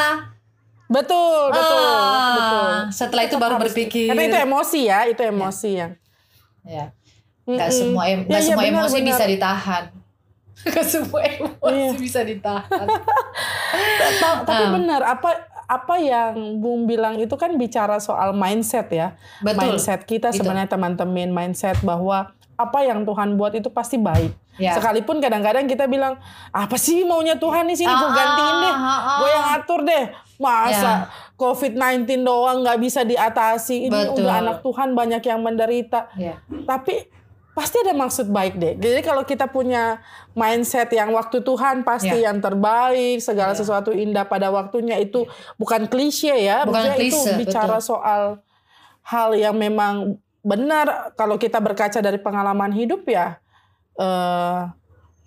Betul 0.92 1.50
betul 1.50 1.80
Ah, 1.82 2.34
betul. 2.38 2.70
Setelah 2.94 3.24
itu 3.26 3.36
baru 3.40 3.56
berpikir. 3.58 4.08
Karena 4.12 4.24
itu 4.28 4.38
emosi 4.38 4.80
ya, 4.86 5.00
itu 5.08 5.22
emosi 5.24 5.70
yang. 5.74 5.92
Ya. 6.68 6.94
Nggak 7.44 7.70
Mm-mm. 7.70 7.80
semua 7.82 8.04
em- 8.06 8.26
Ya, 8.26 8.34
ya, 8.34 8.42
semua 8.42 8.62
benar, 8.62 8.74
emosi 8.80 8.96
benar. 8.96 9.08
bisa 9.10 9.24
ditahan. 9.26 9.84
Nggak 10.64 10.86
semua 10.86 11.20
emosi 11.22 11.74
Iya. 11.74 11.90
bisa 11.98 12.20
ditahan. 12.22 12.86
Ta- 14.22 14.44
Tapi 14.44 14.64
Ah. 14.64 14.72
benar 14.72 15.02
apa 15.04 15.30
apa 15.66 15.96
yang 15.96 16.36
Bung 16.58 16.86
bilang 16.86 17.18
itu 17.18 17.34
kan 17.34 17.52
bicara 17.54 17.98
soal 17.98 18.32
mindset 18.32 18.88
ya. 18.90 19.16
Betul. 19.40 19.74
Mindset 19.74 20.04
kita 20.04 20.30
sebenarnya 20.30 20.68
teman-teman 20.68 21.30
mindset 21.30 21.80
bahwa 21.82 22.30
apa 22.54 22.80
yang 22.82 23.02
Tuhan 23.02 23.34
buat 23.34 23.52
itu 23.52 23.68
pasti 23.68 23.98
baik. 23.98 24.32
Ya. 24.56 24.78
Sekalipun 24.78 25.18
kadang-kadang 25.18 25.66
kita 25.66 25.84
bilang 25.84 26.22
apa 26.48 26.78
sih 26.78 27.02
maunya 27.02 27.34
Tuhan 27.36 27.66
di 27.66 27.74
sini 27.74 27.90
gue 27.90 28.06
Ah, 28.06 28.14
gantiin 28.14 28.56
deh, 28.62 28.70
ah, 28.70 28.78
ah. 28.78 29.18
gue 29.18 29.30
yang 29.32 29.48
atur 29.52 29.82
deh. 29.82 30.04
Masa 30.36 30.78
Ya. 30.78 30.94
COVID-19 31.36 32.06
doang 32.22 32.62
nggak 32.62 32.78
bisa 32.78 33.02
diatasi. 33.02 33.88
Ini 33.88 34.00
Betul. 34.06 34.22
udah 34.22 34.34
anak 34.38 34.58
Tuhan 34.62 34.94
banyak 34.94 35.24
yang 35.24 35.40
menderita. 35.40 36.14
Ya. 36.14 36.38
Tapi 36.64 37.10
pasti 37.54 37.78
ada 37.80 37.94
maksud 37.94 38.28
baik 38.28 38.58
deh. 38.58 38.74
Jadi 38.76 39.00
kalau 39.00 39.22
kita 39.22 39.46
punya 39.46 40.02
mindset 40.34 40.90
yang 40.90 41.10
waktu 41.10 41.40
Tuhan 41.40 41.82
pasti 41.82 42.10
Ya. 42.16 42.28
yang 42.28 42.38
terbaik, 42.38 43.18
segala 43.20 43.54
Ya. 43.54 43.58
sesuatu 43.58 43.90
indah 43.90 44.26
pada 44.26 44.50
waktunya 44.50 44.98
itu 44.98 45.30
bukan 45.56 45.86
klise 45.86 46.34
ya. 46.34 46.66
Bukan 46.66 46.82
Maksudnya 46.84 46.98
itu 47.00 47.14
klise, 47.16 47.32
bicara 47.38 47.78
betul. 47.78 47.90
soal 47.90 48.24
hal 49.04 49.30
yang 49.34 49.54
memang 49.54 50.18
benar 50.42 51.14
kalau 51.14 51.38
kita 51.38 51.58
berkaca 51.58 51.98
dari 51.98 52.18
pengalaman 52.18 52.70
hidup 52.70 53.06
ya 53.06 53.38
eh 53.94 54.62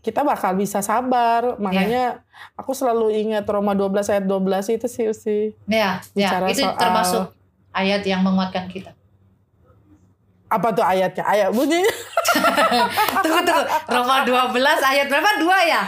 kita 0.02 0.22
bakal 0.22 0.54
bisa 0.54 0.78
sabar. 0.80 1.54
Makanya 1.56 2.22
aku 2.54 2.70
selalu 2.70 3.10
ingat 3.16 3.42
Roma 3.44 3.72
12 3.72 4.06
ayat 4.08 4.22
12 4.22 4.66
itu 4.68 4.86
sih 4.86 5.04
Usi. 5.06 5.40
Ya, 5.66 5.98
ya, 6.12 6.30
Bicara 6.30 6.46
itu 6.48 6.62
soal- 6.62 6.74
termasuk 6.74 7.24
ayat 7.72 8.02
yang 8.02 8.22
menguatkan 8.22 8.66
kita. 8.66 8.94
Apa 10.48 10.68
tuh 10.70 10.82
ayatnya? 10.82 11.22
Ayat 11.22 11.50
bunyinya 11.50 11.90
Tunggu 13.22 13.40
tunggu. 13.40 13.64
Roma 13.88 14.22
12 14.22 14.52
ayat 14.84 15.06
berapa? 15.06 15.30
Dua 15.36 15.58
ya? 15.62 15.82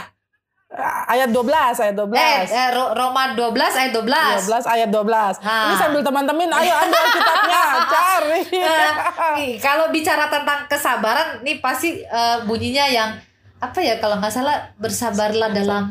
ayat 1.07 1.33
12, 1.33 1.49
ayat 1.81 1.95
12. 1.97 2.13
Eh, 2.13 2.39
eh, 2.45 2.69
Ro- 2.69 2.93
Roma 2.93 3.33
12 3.33 3.49
ayat 3.73 3.89
12. 3.89 4.45
12 4.45 4.69
ayat 4.69 4.89
12. 4.91 5.41
Ah. 5.41 5.65
Ini 5.65 5.75
sambil 5.75 6.01
teman-teman 6.03 6.45
ayo 6.47 6.73
ambil 6.77 7.03
kitabnya, 7.09 7.61
cari. 7.95 8.41
Eh, 8.53 8.89
nih, 9.33 9.51
kalau 9.57 9.89
bicara 9.89 10.29
tentang 10.29 10.69
kesabaran, 10.69 11.41
nih 11.41 11.57
pasti 11.57 11.97
eh, 11.99 12.37
bunyinya 12.45 12.85
yang 12.85 13.09
apa 13.57 13.79
ya? 13.79 13.97
Kalau 13.97 14.21
nggak 14.21 14.29
salah 14.29 14.69
bersabarlah 14.77 15.49
dalam 15.49 15.89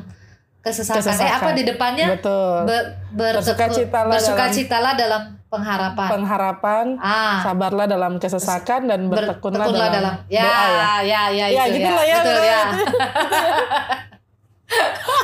kesesakan. 0.60 0.94
Eh 0.94 1.02
Kesesakan. 1.02 1.38
apa 1.38 1.50
di 1.52 1.62
depannya? 1.64 2.06
Betul. 2.14 2.58
Be- 2.64 2.88
berteku- 3.10 3.50
Bersukacitalah 3.50 4.12
bersukacitalah 4.14 4.92
dalam 4.94 5.22
pengharapan. 5.48 6.08
Pengharapan, 6.12 6.86
ah, 7.00 7.40
sabarlah 7.40 7.86
dalam 7.88 8.20
kesesakan 8.20 8.88
dan 8.88 9.00
bertekunlah 9.08 9.64
bertekunlah 9.64 9.88
dalam, 9.88 10.14
ya, 10.28 10.42
doa 10.44 10.64
ya. 10.64 10.92
ya, 11.02 11.22
ya, 11.32 11.46
Ya, 11.48 11.62
itu 11.66 11.80
gitu 11.80 11.88
ya. 11.88 11.96
lah 11.96 12.04
ya. 12.04 12.18
Betul 12.20 12.40
ya. 12.44 12.62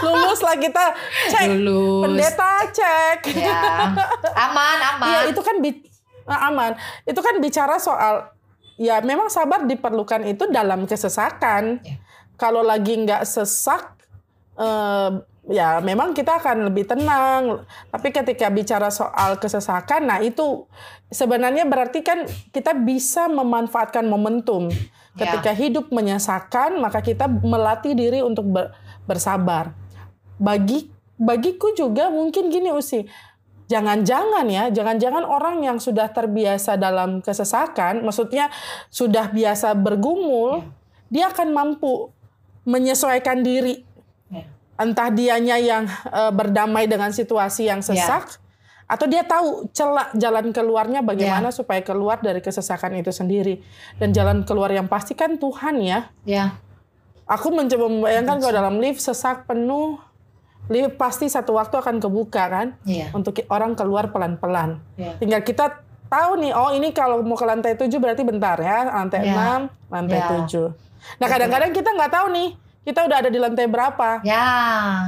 Lulus 0.04 0.40
lah 0.40 0.56
kita 0.56 0.84
cek. 1.28 1.48
Lulus. 1.60 2.02
Pendeta 2.08 2.52
cek. 2.72 3.18
Ya. 3.36 3.92
Aman, 4.48 4.78
aman. 4.80 5.08
Iya, 5.08 5.20
itu 5.28 5.40
kan 5.44 5.56
ah, 6.24 6.48
aman. 6.48 6.72
Itu 7.04 7.20
kan 7.20 7.36
bicara 7.44 7.76
soal 7.76 8.32
ya 8.80 8.98
memang 9.04 9.28
sabar 9.28 9.68
diperlukan 9.68 10.24
itu 10.24 10.48
dalam 10.48 10.88
kesesakan. 10.88 11.84
Ya. 11.84 12.00
Kalau 12.40 12.64
lagi 12.64 12.96
nggak 12.98 13.22
sesak 13.28 14.00
eh, 14.56 15.10
ya 15.48 15.80
memang 15.84 16.16
kita 16.16 16.40
akan 16.40 16.68
lebih 16.72 16.88
tenang. 16.88 17.64
Tapi 17.92 18.08
ketika 18.12 18.48
bicara 18.48 18.88
soal 18.88 19.36
kesesakan, 19.36 20.08
nah 20.08 20.18
itu 20.20 20.64
sebenarnya 21.12 21.68
berarti 21.68 22.00
kan 22.00 22.24
kita 22.52 22.72
bisa 22.72 23.28
memanfaatkan 23.28 24.04
momentum. 24.08 24.72
Ya. 25.14 25.30
Ketika 25.30 25.52
hidup 25.54 25.94
menyesakan, 25.94 26.82
maka 26.82 26.98
kita 27.04 27.30
melatih 27.30 27.94
diri 27.94 28.20
untuk 28.24 28.50
ber- 28.50 28.74
bersabar. 29.06 29.76
Bagi 30.40 30.90
bagiku 31.14 31.70
juga 31.78 32.10
mungkin 32.10 32.50
gini 32.50 32.74
Usi, 32.74 33.06
jangan-jangan 33.70 34.44
ya, 34.50 34.68
jangan-jangan 34.74 35.22
orang 35.22 35.62
yang 35.62 35.78
sudah 35.78 36.10
terbiasa 36.10 36.74
dalam 36.74 37.22
kesesakan, 37.22 38.02
maksudnya 38.02 38.50
sudah 38.90 39.30
biasa 39.30 39.72
bergumul, 39.78 40.66
dia 41.08 41.30
akan 41.30 41.54
mampu 41.54 42.10
menyesuaikan 42.66 43.44
diri. 43.44 43.86
Ya. 44.74 44.82
Entah 44.82 45.08
dianya 45.14 45.56
yang 45.62 45.84
eh, 45.88 46.32
berdamai 46.34 46.90
dengan 46.90 47.14
situasi 47.14 47.70
yang 47.70 47.80
sesak, 47.80 48.42
atau 48.84 49.06
dia 49.08 49.24
tahu 49.24 49.70
celah 49.72 50.12
jalan 50.12 50.52
keluarnya 50.52 51.00
bagaimana 51.00 51.48
supaya 51.48 51.80
keluar 51.80 52.20
dari 52.20 52.44
kesesakan 52.44 52.98
itu 53.00 53.14
sendiri. 53.14 53.64
Dan 53.96 54.12
jalan 54.12 54.44
keluar 54.44 54.68
yang 54.74 54.90
pasti 54.90 55.16
kan 55.16 55.40
Tuhan 55.40 55.80
ya. 55.80 56.12
Ya, 56.28 56.60
Aku 57.24 57.48
mencoba 57.48 57.88
membayangkan 57.88 58.36
kalau 58.36 58.52
dalam 58.52 58.76
lift 58.84 59.00
sesak 59.00 59.48
penuh, 59.48 59.96
lift 60.68 61.00
pasti 61.00 61.32
satu 61.32 61.56
waktu 61.56 61.80
akan 61.80 61.96
kebuka 61.96 62.44
kan, 62.52 62.66
iya. 62.84 63.08
untuk 63.16 63.40
orang 63.48 63.72
keluar 63.72 64.12
pelan-pelan. 64.12 64.84
Ya. 65.00 65.16
Tinggal 65.16 65.40
kita 65.40 65.80
tahu 66.12 66.44
nih, 66.44 66.52
oh 66.52 66.76
ini 66.76 66.92
kalau 66.92 67.24
mau 67.24 67.32
ke 67.32 67.48
lantai 67.48 67.80
7 67.80 67.88
berarti 67.96 68.28
bentar 68.28 68.60
ya, 68.60 68.92
lantai 68.92 69.24
Ya. 69.24 69.64
6, 69.64 69.88
lantai 69.88 70.20
Ya. 70.20 70.28
7. 70.44 70.68
Nah 71.20 71.26
kadang-kadang 71.32 71.72
kita 71.72 71.88
nggak 71.96 72.12
tahu 72.12 72.26
nih, 72.36 72.48
kita 72.84 73.08
udah 73.08 73.16
ada 73.24 73.30
di 73.32 73.40
lantai 73.40 73.64
berapa. 73.64 74.20
Ya. 74.22 74.44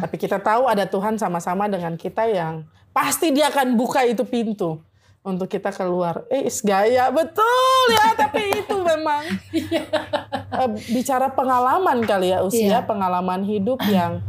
Tapi 0.00 0.16
kita 0.16 0.40
tahu 0.40 0.64
ada 0.64 0.88
Tuhan 0.88 1.20
sama-sama 1.20 1.68
dengan 1.68 1.94
kita 1.94 2.24
yang 2.24 2.64
pasti 2.90 3.28
dia 3.30 3.52
akan 3.52 3.76
buka 3.76 4.00
itu 4.08 4.24
pintu 4.24 4.80
untuk 5.20 5.50
kita 5.50 5.68
keluar. 5.70 6.24
Eh, 6.32 6.48
is 6.48 6.64
gaya 6.64 7.12
betul 7.12 7.84
ya, 7.92 8.14
tapi 8.24 8.64
itu 8.64 8.76
memang 8.80 9.22
eh, 9.52 10.68
bicara 10.88 11.28
pengalaman 11.28 12.00
kali 12.06 12.32
ya 12.32 12.40
usia, 12.40 12.80
Iya. 12.80 12.86
pengalaman 12.86 13.44
hidup 13.44 13.82
yang 13.90 14.24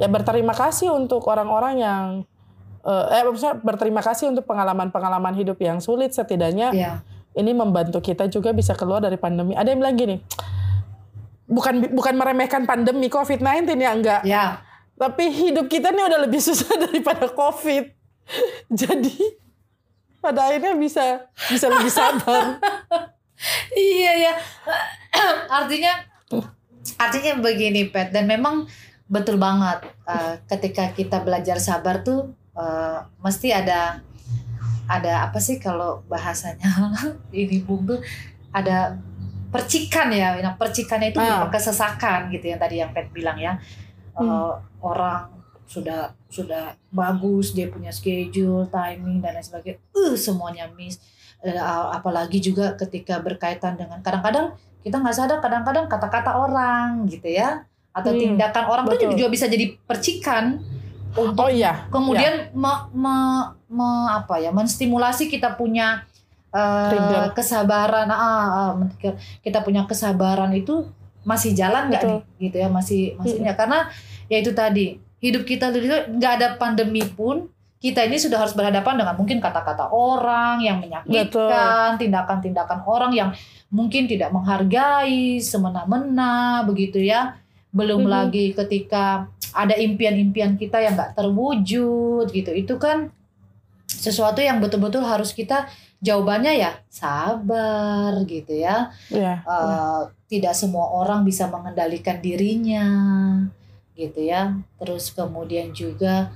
ya 0.00 0.08
berterima 0.08 0.56
kasih 0.56 0.90
untuk 0.90 1.22
orang-orang 1.28 1.74
yang 1.78 2.04
eh, 2.82 3.20
eh 3.20 3.22
maksudnya 3.22 3.60
berterima 3.60 4.00
kasih 4.00 4.32
untuk 4.32 4.48
pengalaman-pengalaman 4.48 5.36
hidup 5.36 5.60
yang 5.60 5.78
sulit 5.78 6.10
setidaknya 6.10 6.72
Ya. 6.72 6.92
ini 7.36 7.52
membantu 7.52 8.00
kita 8.02 8.26
juga 8.26 8.50
bisa 8.50 8.74
keluar 8.74 8.98
dari 9.04 9.20
pandemi. 9.20 9.54
Ada 9.54 9.70
yang 9.70 9.78
bilang 9.84 9.94
gini, 9.94 10.16
bukan 11.50 11.90
bukan 11.90 12.14
meremehkan 12.14 12.62
pandemi 12.64 13.10
COVID-19 13.10 13.74
ya 13.74 13.90
enggak. 13.90 14.22
Ya. 14.22 14.62
Tapi 14.94 15.28
hidup 15.34 15.66
kita 15.66 15.90
nih 15.90 16.06
udah 16.06 16.20
lebih 16.30 16.38
susah 16.48 16.70
daripada 16.78 17.26
COVID. 17.26 17.84
Jadi 18.70 19.18
pada 20.22 20.46
akhirnya 20.46 20.78
bisa 20.78 21.26
bisa 21.50 21.66
lebih 21.66 21.90
sabar. 21.90 22.44
Iya 23.72 24.12
ya. 24.28 24.34
artinya 25.64 25.96
artinya 27.00 27.40
begini 27.40 27.88
Pet 27.88 28.12
dan 28.12 28.28
memang 28.28 28.68
betul 29.08 29.40
banget 29.40 29.80
eh, 30.04 30.44
ketika 30.44 30.92
kita 30.92 31.24
belajar 31.24 31.56
sabar 31.56 32.04
tuh 32.04 32.36
eh, 32.52 33.00
mesti 33.24 33.48
ada 33.48 34.04
ada 34.92 35.24
apa 35.24 35.40
sih 35.40 35.56
kalau 35.56 36.04
bahasanya 36.04 36.68
ini 37.32 37.64
tuh 37.64 38.04
ada 38.52 39.00
percikan 39.50 40.08
ya. 40.10 40.38
Nah, 40.38 40.54
percikannya 40.54 41.10
itu 41.10 41.18
Ah. 41.18 41.42
berupa 41.44 41.58
kesesakan 41.58 42.30
gitu 42.30 42.46
yang 42.48 42.60
tadi 42.62 42.78
yang 42.78 42.90
Pet 42.90 43.10
bilang 43.10 43.36
ya. 43.36 43.58
Eh, 44.14 44.22
Hmm. 44.22 44.58
orang 44.80 45.28
sudah 45.66 46.10
sudah 46.26 46.74
bagus 46.90 47.54
dia 47.54 47.70
punya 47.70 47.90
schedule, 47.90 48.66
timing 48.66 49.22
dan 49.22 49.38
lain 49.38 49.44
sebagainya. 49.44 49.78
Uh 49.92 50.14
semuanya 50.14 50.66
miss 50.72 50.98
Eh, 51.40 51.56
apalagi 51.56 52.36
juga 52.36 52.76
ketika 52.76 53.16
berkaitan 53.16 53.72
dengan 53.72 54.04
kadang-kadang 54.04 54.52
kita 54.84 55.00
nggak 55.00 55.16
sadar 55.16 55.40
kadang-kadang 55.40 55.88
kata-kata 55.88 56.36
orang 56.36 57.08
gitu 57.08 57.32
ya 57.32 57.64
atau 57.96 58.12
Hmm, 58.12 58.36
tindakan 58.36 58.64
orang 58.68 58.84
itu 58.92 59.08
betul. 59.08 59.16
juga 59.16 59.32
bisa 59.32 59.48
jadi 59.48 59.72
percikan 59.88 60.60
untuk 61.16 61.40
Oh 61.40 61.48
iya. 61.48 61.88
kemudian 61.88 62.52
me- 62.52 62.92
me- 62.92 63.56
me- 63.72 64.10
apa 64.12 64.36
ya 64.36 64.52
menstimulasi 64.52 65.32
kita 65.32 65.56
punya 65.56 66.04
Trigger. 66.50 67.30
kesabaran. 67.32 68.08
Ah, 68.10 68.18
ah, 68.18 68.70
men- 68.74 68.92
kita 69.40 69.62
punya 69.62 69.86
kesabaran 69.86 70.50
itu 70.52 70.86
masih 71.22 71.52
jalan 71.52 71.88
nggak 71.88 72.02
nih? 72.02 72.20
Gitu 72.40 72.56
ya 72.58 72.68
masih 72.68 73.00
masih 73.16 73.38
ya 73.44 73.54
karena 73.54 73.78
ya 74.26 74.36
itu 74.40 74.50
tadi 74.50 74.86
hidup 75.20 75.44
kita 75.44 75.68
itu 75.70 75.86
nggak 76.16 76.32
ada 76.40 76.48
pandemi 76.56 77.04
pun 77.04 77.46
kita 77.76 78.04
ini 78.04 78.16
sudah 78.16 78.36
harus 78.36 78.52
berhadapan 78.52 78.92
dengan 78.94 79.16
mungkin 79.16 79.40
kata-kata 79.40 79.88
orang 79.88 80.60
yang 80.60 80.84
menyakitkan 80.84 81.96
tindakan-tindakan 81.96 82.84
orang 82.84 83.12
yang 83.12 83.30
mungkin 83.68 84.04
tidak 84.04 84.28
menghargai 84.30 85.40
semena-mena 85.40 86.60
begitu 86.64 87.00
ya. 87.00 87.36
Belum 87.70 88.04
Mhm. 88.04 88.10
lagi 88.10 88.44
ketika 88.52 89.28
ada 89.52 89.74
impian-impian 89.74 90.56
kita 90.56 90.82
yang 90.82 90.92
nggak 90.92 91.14
terwujud 91.14 92.28
gitu. 92.28 92.50
Itu 92.50 92.76
kan 92.76 93.08
sesuatu 94.00 94.40
yang 94.40 94.64
betul-betul 94.64 95.04
harus 95.04 95.36
kita 95.36 95.68
jawabannya 96.00 96.56
ya 96.56 96.80
sabar 96.88 98.16
gitu 98.24 98.56
ya. 98.56 98.88
Ya. 99.12 99.44
Eh, 99.44 100.00
tidak 100.32 100.56
semua 100.56 100.88
orang 100.88 101.28
bisa 101.28 101.44
mengendalikan 101.52 102.16
dirinya 102.24 102.88
gitu 103.92 104.24
ya. 104.24 104.56
Terus 104.80 105.12
kemudian 105.12 105.76
juga 105.76 106.32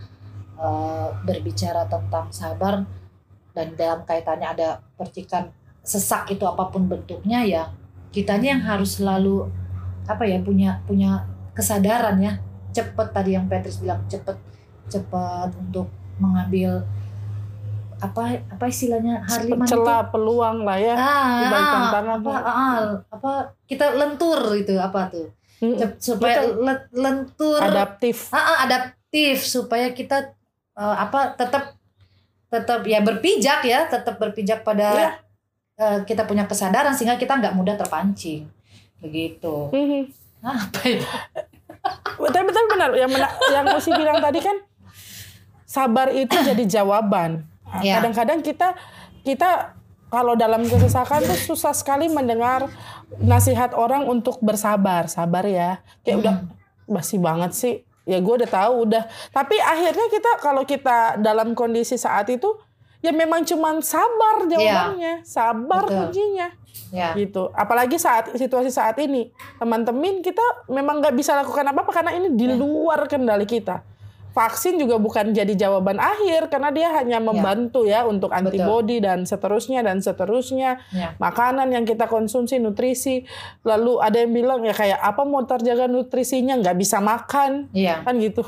eh, 0.61 1.09
berbicara 1.24 1.88
tentang 1.88 2.29
sabar 2.29 2.85
dan 3.57 3.72
dalam 3.81 4.05
kaitannya 4.05 4.48
ada 4.53 4.68
percikan 5.00 5.48
sesak 5.81 6.37
itu 6.37 6.44
apa 6.44 6.68
pun 6.68 6.88
bentuknya 6.88 7.44
ya 7.44 7.64
kitanya 8.09 8.57
yang 8.57 8.64
harus 8.64 8.96
selalu 8.96 9.53
apa 10.09 10.24
ya 10.29 10.38
punya 10.44 10.85
punya 10.85 11.24
kesadaran 11.57 12.20
ya. 12.20 12.37
Cepet 12.74 13.09
tadi 13.14 13.38
yang 13.38 13.48
Patrice 13.48 13.81
bilang 13.81 14.05
cepet 14.11 14.37
cepet 14.92 15.50
untuk 15.57 15.88
mengambil 16.20 16.85
apa 17.96 18.22
apa 18.48 18.64
istilahnya 18.64 19.22
itu 19.22 19.54
celah 19.64 20.07
peluang 20.07 20.62
lah 20.62 20.76
ya. 20.76 20.94
ah, 20.94 21.28
balik 21.44 21.54
ah, 21.57 21.72
tantangan 21.72 22.16
apa, 22.18 22.30
ah, 22.33 22.48
ah, 22.48 22.76
apa 23.09 23.33
kita 23.64 23.87
lentur 23.92 24.38
itu 24.54 24.74
apa 24.74 25.09
tuh. 25.09 25.28
Cep- 25.57 25.96
supaya 25.96 26.44
le- 26.44 26.88
lentur 26.92 27.57
Adaptif. 27.57 28.28
ah, 28.28 28.37
ah, 28.37 28.57
adaptif 28.62 29.40
supaya 29.40 29.90
kita 29.90 30.35
eh, 30.74 30.96
apa 30.98 31.33
tetap 31.33 31.78
tetap 32.46 32.80
ya 32.83 33.00
berpijak 33.00 33.62
ya 33.62 33.87
tetap 33.87 34.16
berpijak 34.16 34.61
pada 34.61 34.88
Iya. 34.92 35.11
eh, 35.76 35.98
kita 36.04 36.22
punya 36.22 36.44
kesadaran 36.44 36.92
sehingga 36.92 37.14
kita 37.14 37.35
nggak 37.35 37.52
mudah 37.52 37.74
terpancing 37.74 38.44
begitu. 38.98 39.70
Ah, 40.38 40.59
apa 40.61 40.80
itu 40.85 41.04
Betul 42.16 42.42
betul 42.44 42.64
benar. 42.66 42.90
Yang 42.92 43.11
mena- 43.12 43.37
yang 43.50 43.64
Usi 43.74 43.90
bilang 43.90 44.16
tadi 44.18 44.38
kan 44.38 44.57
sabar 45.64 46.09
itu 46.11 46.33
jadi 46.35 46.62
jawaban. 46.62 47.44
Nah, 47.74 47.82
Ya. 47.82 47.98
Kadang-kadang 47.98 48.38
kita 48.40 48.78
kita 49.26 49.74
kalau 50.06 50.38
dalam 50.38 50.62
kesesakan 50.62 51.26
tuh 51.26 51.34
susah 51.34 51.74
sekali 51.74 52.06
mendengar 52.06 52.70
nasihat 53.18 53.74
orang 53.74 54.06
untuk 54.06 54.38
bersabar, 54.38 55.10
sabar 55.10 55.42
ya. 55.42 55.82
Kayak 56.06 56.16
udah 56.22 56.34
basi 56.87 57.18
banget 57.18 57.50
sih. 57.52 57.74
Ya 58.04 58.20
gue 58.20 58.34
udah 58.37 58.46
tahu 58.46 58.87
udah. 58.87 59.08
Tapi 59.32 59.56
akhirnya 59.58 60.06
kita 60.06 60.38
kalau 60.38 60.62
kita 60.62 61.18
dalam 61.18 61.56
kondisi 61.56 61.96
saat 61.96 62.28
itu 62.28 62.46
ya 63.00 63.10
memang 63.10 63.42
cuman 63.42 63.80
sabar 63.80 64.44
jawabannya, 64.46 65.24
sabar 65.24 65.84
Betul. 65.88 65.96
kuncinya 66.08 66.48
ya 66.94 67.10
gitu. 67.16 67.50
Apalagi 67.50 67.98
saat 67.98 68.30
situasi 68.34 68.70
saat 68.70 68.94
ini, 69.02 69.34
teman-teman 69.58 70.22
kita 70.22 70.42
memang 70.68 71.02
nggak 71.02 71.16
bisa 71.16 71.34
lakukan 71.34 71.66
apa-apa 71.66 71.90
karena 71.90 72.12
ini 72.14 72.28
di 72.32 72.46
Ya. 72.46 72.54
luar 72.54 73.08
kendali 73.08 73.44
kita. 73.44 73.82
Vaksin 74.35 74.83
juga 74.83 74.99
bukan 74.99 75.31
jadi 75.31 75.55
jawaban 75.55 76.03
akhir 76.03 76.51
karena 76.51 76.75
dia 76.75 76.90
hanya 76.90 77.23
membantu 77.23 77.87
ya, 77.87 78.03
untuk 78.03 78.35
antibodi 78.35 78.99
dan 78.99 79.23
seterusnya 79.23 79.87
dan 79.87 80.03
seterusnya. 80.03 80.83
ya 80.90 81.14
Makanan 81.23 81.70
yang 81.70 81.87
kita 81.87 82.11
konsumsi, 82.11 82.59
nutrisi. 82.59 83.23
Lalu 83.62 84.03
ada 84.03 84.18
yang 84.18 84.35
bilang 84.35 84.66
ya 84.66 84.75
kayak 84.75 84.99
apa 84.99 85.23
mau 85.23 85.47
terjaga 85.47 85.87
nutrisinya 85.87 86.59
nggak 86.59 86.75
bisa 86.75 86.99
makan 86.99 87.70
iya 87.70 88.03
kan 88.03 88.18
gitu. 88.18 88.42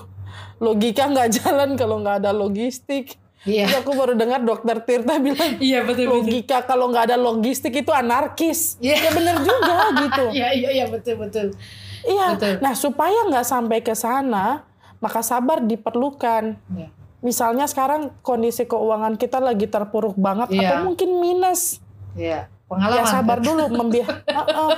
Logika 0.59 1.07
nggak 1.07 1.29
jalan 1.39 1.79
kalau 1.79 2.03
nggak 2.03 2.27
ada 2.27 2.35
logistik. 2.35 3.15
iya 3.47 3.71
Terus 3.71 3.87
aku 3.87 3.95
baru 3.95 4.19
dengar 4.19 4.43
dokter 4.43 4.83
Tirta 4.83 5.23
bilang 5.23 5.63
iya 5.63 5.87
betul 5.87 6.11
logika 6.11 6.67
kalau 6.67 6.91
nggak 6.91 7.15
ada 7.15 7.17
logistik 7.17 7.71
itu 7.71 7.95
anarkis. 7.95 8.75
Iya. 8.83 9.07
Ya 9.07 9.11
bener 9.15 9.39
juga 9.39 9.75
gitu. 10.03 10.25
iya 10.35 10.51
iya 10.51 10.71
iya 10.83 10.87
betul 10.91 11.15
betul 11.23 11.55
Iya. 12.03 12.27
Betul. 12.35 12.55
Nah 12.63 12.75
supaya 12.75 13.19
nggak 13.27 13.47
sampai 13.47 13.79
ke 13.83 13.95
sana, 13.95 14.63
maka 14.99 15.21
sabar 15.21 15.61
diperlukan. 15.61 16.57
Iya. 16.71 16.89
Misalnya 17.19 17.65
sekarang 17.65 18.15
kondisi 18.21 18.65
keuangan 18.65 19.15
kita 19.15 19.39
lagi 19.39 19.65
terpuruk 19.65 20.15
banget 20.15 20.53
Iya. 20.53 20.61
atau 20.73 20.87
mungkin 20.87 21.11
minus. 21.17 21.81
iya 22.13 22.49
pengalaman 22.65 22.99
Ya 22.99 23.05
sabar 23.07 23.39
dulu 23.39 23.65
membi 23.77 24.01
Heeh, 24.01 24.71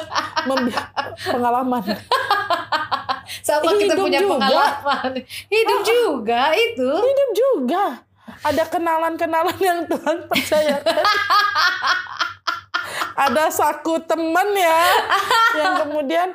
membi- 0.45 0.75
pengalaman. 1.25 1.83
sama 3.41 3.71
kita 3.73 3.93
Hidup 3.93 4.03
punya 4.03 4.19
juga. 4.19 4.33
pengalaman 4.39 5.11
hidup 5.47 5.81
juga 5.83 6.43
itu 6.53 6.89
Hidup 6.91 7.31
juga. 7.33 7.85
Ada 8.41 8.65
kenalan-kenalan 8.67 9.57
yang 9.59 9.79
Tuhan 9.85 10.17
percayakan. 10.27 11.05
ada 13.19 13.51
saku 13.51 13.99
temen 14.07 14.49
ya 14.55 14.79
yang 15.59 15.73
kemudian 15.83 16.29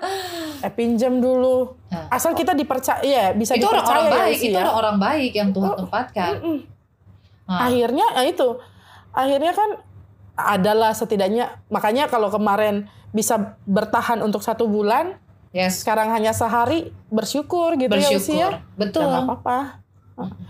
eh 0.60 0.68
pinjam 0.68 1.24
dulu. 1.24 1.80
Nah. 1.88 2.12
asal 2.12 2.36
kita 2.36 2.52
dipercaya 2.52 3.00
ya 3.00 3.32
bisa 3.32 3.56
itu 3.56 3.64
dipercaya 3.64 3.88
orang-orang 3.88 4.04
ya 4.12 4.24
baik 4.28 4.36
sih 4.36 4.50
itu 4.50 4.58
ya. 4.58 4.62
orang-orang 4.68 4.98
baik 5.00 5.32
yang 5.32 5.50
Tuhan 5.56 5.70
Oh, 5.72 5.78
tempatkan. 5.88 6.32
Nah, 7.44 7.60
akhirnya 7.70 8.08
ya 8.18 8.24
itu. 8.26 8.48
Akhirnya 9.14 9.54
kan 9.54 9.70
adalah 10.34 10.92
setidaknya 10.92 11.62
makanya 11.70 12.10
kalau 12.10 12.28
kemarin 12.28 12.90
bisa 13.14 13.56
bertahan 13.64 14.26
untuk 14.26 14.42
satu 14.42 14.66
bulan 14.66 15.22
yes. 15.54 15.86
sekarang 15.86 16.10
hanya 16.10 16.34
sehari 16.34 16.90
bersyukur 17.08 17.78
gitu 17.78 17.94
ya 17.94 18.10
Usi 18.12 18.36
ya. 18.36 18.58
Bersyukur. 18.58 18.76
Betul 18.76 19.02
Ya, 19.02 19.08
nggak 19.08 19.24
apa-apa. 19.30 19.58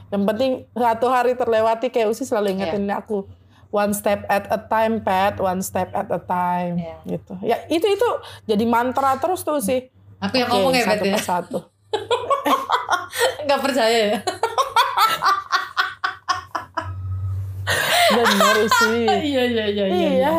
Yang 0.10 0.24
penting 0.28 0.52
satu 0.72 1.08
hari 1.12 1.36
terlewati 1.36 1.88
kayak 1.92 2.08
Usi 2.10 2.24
selalu 2.24 2.52
Iya. 2.52 2.72
ingetin 2.72 2.88
aku 2.90 3.28
one 3.74 3.92
step 3.98 4.30
at 4.30 4.46
a 4.54 4.62
time 4.62 5.02
Pat. 5.02 5.42
One 5.42 5.66
step 5.66 5.90
at 5.98 6.06
a 6.14 6.22
time. 6.22 6.78
Iya. 6.78 6.96
gitu. 7.10 7.34
Ya 7.42 7.58
itu 7.68 7.90
itu 7.90 8.10
jadi 8.46 8.64
mantra 8.70 9.18
terus 9.18 9.42
tuh 9.42 9.58
sih. 9.58 9.90
Aku 10.22 10.38
yang 10.38 10.48
Oke, 10.48 10.56
ngomong 10.62 10.74
ya 10.78 10.86
satu 10.86 11.04
Bet 11.04 11.10
ya? 11.10 11.16
persatu. 11.18 11.60
Nggak 13.50 13.60
percaya 13.60 13.98
ya? 14.14 14.18
Benar 18.14 18.58
sih. 18.80 19.04
Iya 19.10 19.44
iya 19.50 19.66
iya 19.68 19.86
iya 19.90 20.32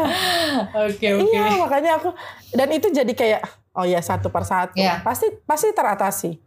oke 0.87 1.07
oke. 1.18 1.27
Iya, 1.35 1.44
makanya 1.59 1.90
aku 1.99 2.14
dan 2.55 2.68
itu 2.70 2.87
jadi 2.94 3.12
kayak 3.12 3.40
oh 3.75 3.83
ya 3.85 3.99
satu 3.99 4.31
persatu. 4.31 4.79
Iya. 4.79 5.03
Pasti 5.03 5.27
pasti 5.42 5.75
teratasi. 5.75 6.38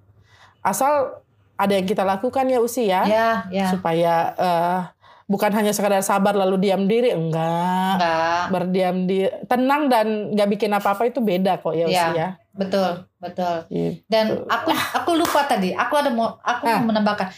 Asal 0.64 1.20
ada 1.58 1.74
yang 1.74 1.90
kita 1.90 2.06
lakukan 2.06 2.46
ya 2.46 2.62
Usi 2.62 2.86
ya, 2.86 3.02
ya 3.10 3.30
ya 3.50 3.66
supaya 3.74 4.14
eh, 4.38 4.80
bukan 5.28 5.52
hanya 5.52 5.70
sekadar 5.70 6.00
sabar 6.02 6.34
lalu 6.34 6.56
diam 6.64 6.88
diri, 6.88 7.12
enggak. 7.12 8.00
enggak 8.00 8.44
Berdiam 8.48 9.04
di 9.04 9.28
tenang 9.46 9.86
dan 9.88 10.32
nggak 10.32 10.50
bikin 10.50 10.72
apa-apa 10.72 11.04
itu 11.06 11.20
beda 11.20 11.60
kok 11.60 11.76
ya 11.76 11.86
Iya. 11.86 12.06
ya. 12.12 12.30
betul 12.52 13.06
betul 13.18 13.70
Gitu. 13.70 14.02
dan 14.08 14.42
aku 14.44 14.72
aku 14.72 15.12
lupa 15.14 15.46
tadi 15.46 15.72
aku 15.72 15.94
ada 15.94 16.10
mau 16.10 16.40
aku 16.40 16.64
Ah. 16.66 16.80
mau 16.80 16.90
menambahkan 16.90 17.30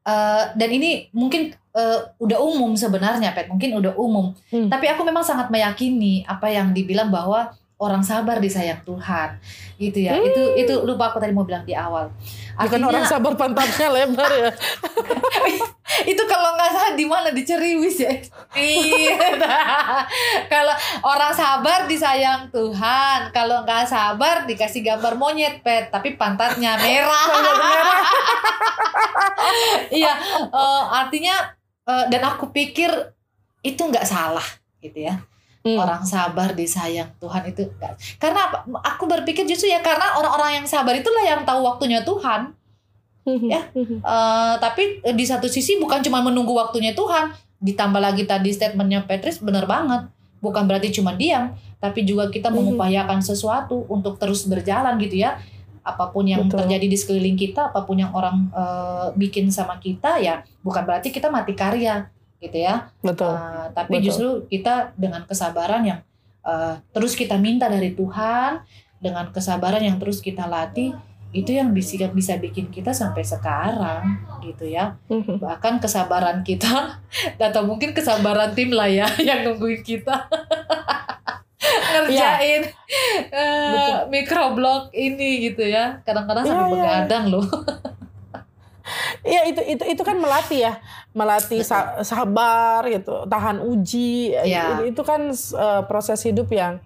Eh, 0.00 0.44
dan 0.56 0.70
ini 0.70 1.12
mungkin 1.12 1.52
eh, 1.52 1.98
udah 2.16 2.40
umum 2.40 2.72
sebenarnya 2.72 3.30
Pet 3.30 3.46
mungkin 3.46 3.76
udah 3.76 3.92
umum 3.94 4.32
Hmm. 4.48 4.66
tapi 4.66 4.88
aku 4.88 5.04
memang 5.04 5.20
sangat 5.20 5.52
meyakini 5.52 6.24
apa 6.24 6.48
yang 6.48 6.72
dibilang 6.72 7.12
bahwa 7.12 7.52
orang 7.80 8.04
sabar 8.04 8.36
disayang 8.38 8.84
Tuhan. 8.84 9.40
Gitu 9.80 10.04
ya. 10.04 10.20
Itu 10.20 10.54
itu 10.54 10.74
lupa 10.84 11.08
aku 11.08 11.16
tadi 11.16 11.32
mau 11.32 11.48
bilang 11.48 11.64
di 11.64 11.72
awal. 11.72 12.12
Hmm. 12.12 12.68
Bukan 12.68 12.82
orang 12.84 13.04
sabar 13.08 13.32
pantatnya 13.40 13.88
lebar 13.88 14.28
ya. 14.44 14.52
itu 16.04 16.22
kalau 16.28 16.54
nggak 16.60 16.70
salah 16.70 16.92
di 16.92 17.08
mana? 17.08 17.32
Di 17.32 17.42
Ceriwis 17.42 18.04
ya? 18.04 18.12
Iya 18.52 19.16
kalau 20.52 20.76
orang 21.08 21.32
sabar 21.32 21.88
disayang 21.88 22.52
Tuhan. 22.52 23.32
Kalau 23.32 23.64
nggak 23.64 23.88
sabar 23.88 24.44
dikasih 24.44 24.84
gambar 24.84 25.16
monyet 25.16 25.64
pet. 25.64 25.88
Tapi 25.88 26.20
pantatnya 26.20 26.76
merah. 26.76 27.26
Iya 29.90 30.12
eh, 30.46 30.82
artinya 30.94 31.34
eh, 31.88 32.04
dan 32.12 32.22
aku 32.22 32.54
pikir 32.54 32.92
itu 33.66 33.82
nggak 33.82 34.06
salah 34.06 34.44
gitu 34.78 35.10
ya 35.10 35.18
Hmm. 35.60 35.76
orang 35.76 36.00
sabar 36.02 36.56
disayang 36.56 37.12
Tuhan 37.20 37.52
itu 37.52 37.68
nggak 37.68 37.92
karena 38.16 38.48
apa? 38.48 38.58
aku 38.80 39.04
berpikir 39.04 39.44
justru 39.44 39.68
ya 39.68 39.84
karena 39.84 40.16
orang-orang 40.16 40.62
yang 40.62 40.66
sabar 40.66 40.96
itulah 40.96 41.20
yang 41.20 41.44
tahu 41.44 41.60
waktunya 41.62 42.00
Tuhan 42.00 42.56
Ya. 43.46 43.68
Eh, 43.76 44.54
tapi 44.58 44.82
di 45.04 45.24
satu 45.24 45.46
sisi 45.46 45.76
bukan 45.78 46.00
cuma 46.02 46.18
menunggu 46.18 46.50
waktunya 46.50 46.96
Tuhan, 46.96 47.30
ditambah 47.60 48.00
lagi 48.00 48.24
tadi 48.24 48.50
statementnya 48.50 49.04
Petrus 49.04 49.38
benar 49.38 49.68
banget. 49.68 50.08
Bukan 50.40 50.64
berarti 50.64 50.88
cuma 50.90 51.12
diam, 51.14 51.52
tapi 51.78 52.02
juga 52.02 52.26
kita 52.26 52.48
Mhm. 52.48 52.56
mengupayakan 52.56 53.20
sesuatu 53.20 53.84
untuk 53.86 54.16
terus 54.16 54.48
berjalan 54.48 54.96
gitu 54.98 55.20
ya. 55.20 55.36
Apa 55.84 56.08
pun 56.10 56.24
yang 56.26 56.48
Betul. 56.48 56.64
terjadi 56.64 56.86
di 56.88 56.96
sekeliling 56.96 57.36
kita, 57.36 57.70
apa 57.70 57.84
pun 57.84 58.00
yang 58.00 58.10
orang 58.16 58.48
eh, 58.50 59.06
bikin 59.14 59.52
sama 59.52 59.76
kita 59.78 60.16
ya, 60.18 60.40
bukan 60.64 60.82
berarti 60.82 61.12
kita 61.12 61.28
mati 61.28 61.52
karya. 61.52 62.08
Gitu 62.40 62.56
ya. 62.56 62.88
Betul. 63.04 63.30
Uh, 63.36 63.68
tapi 63.76 64.00
Betul. 64.00 64.04
justru 64.08 64.28
kita 64.48 64.96
dengan 64.96 65.22
kesabaran 65.28 65.84
yang 65.84 66.00
uh, 66.42 66.80
terus 66.90 67.12
kita 67.12 67.36
minta 67.36 67.68
dari 67.68 67.92
Tuhan, 67.92 68.64
dengan 69.00 69.28
kesabaran 69.30 69.84
yang 69.84 70.00
terus 70.00 70.24
kita 70.24 70.48
latih, 70.48 70.96
itu 71.30 71.54
yang 71.54 71.70
bisa 71.70 72.10
bisa 72.10 72.34
bikin 72.42 72.74
kita 72.74 72.90
sampai 72.90 73.22
sekarang 73.22 74.18
gitu 74.42 74.66
ya. 74.66 74.98
Mhm. 75.06 75.38
Bahkan 75.38 75.78
kesabaran 75.78 76.42
kita 76.42 76.98
atau 77.38 77.62
mungkin 77.62 77.94
kesabaran 77.94 78.56
tim 78.56 78.74
lah 78.74 78.90
ya 78.90 79.06
yang 79.28 79.46
nungguin 79.46 79.84
kita 79.86 80.26
ngerjain 81.92 82.62
eh, 83.30 83.72
Betul. 83.76 84.00
microblog 84.10 84.82
ini 84.90 85.52
gitu 85.52 85.62
ya. 85.62 86.02
Kadang-kadang 86.02 86.44
Iya, 86.44 86.50
sampai 86.50 86.66
iya. 86.66 86.74
begadang 86.74 87.24
loh. 87.30 87.46
Iya 89.22 89.42
itu 89.48 89.60
itu 89.64 89.84
itu 89.84 90.02
kan 90.02 90.16
melatih 90.16 90.70
ya, 90.70 90.72
melatih 91.12 91.60
sa- 91.64 92.00
sabar 92.02 92.84
gitu, 92.88 93.24
tahan 93.28 93.60
uji. 93.60 94.32
Iya. 94.34 94.80
Itu, 94.80 94.96
itu 94.96 95.02
kan 95.04 95.30
eh, 95.34 95.82
proses 95.86 96.20
hidup 96.24 96.48
yang 96.50 96.80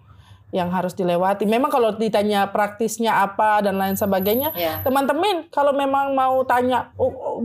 yang 0.55 0.71
harus 0.71 0.95
dilewati. 0.95 1.51
Memang 1.51 1.67
kalau 1.67 1.91
ditanya 1.99 2.47
praktisnya 2.55 3.27
apa 3.27 3.59
dan 3.59 3.75
lain 3.75 3.99
sebagainya, 3.99 4.55
ya. 4.55 4.79
teman-teman 4.87 5.51
kalau 5.51 5.75
memang 5.75 6.15
mau 6.15 6.47
tanya 6.47 6.95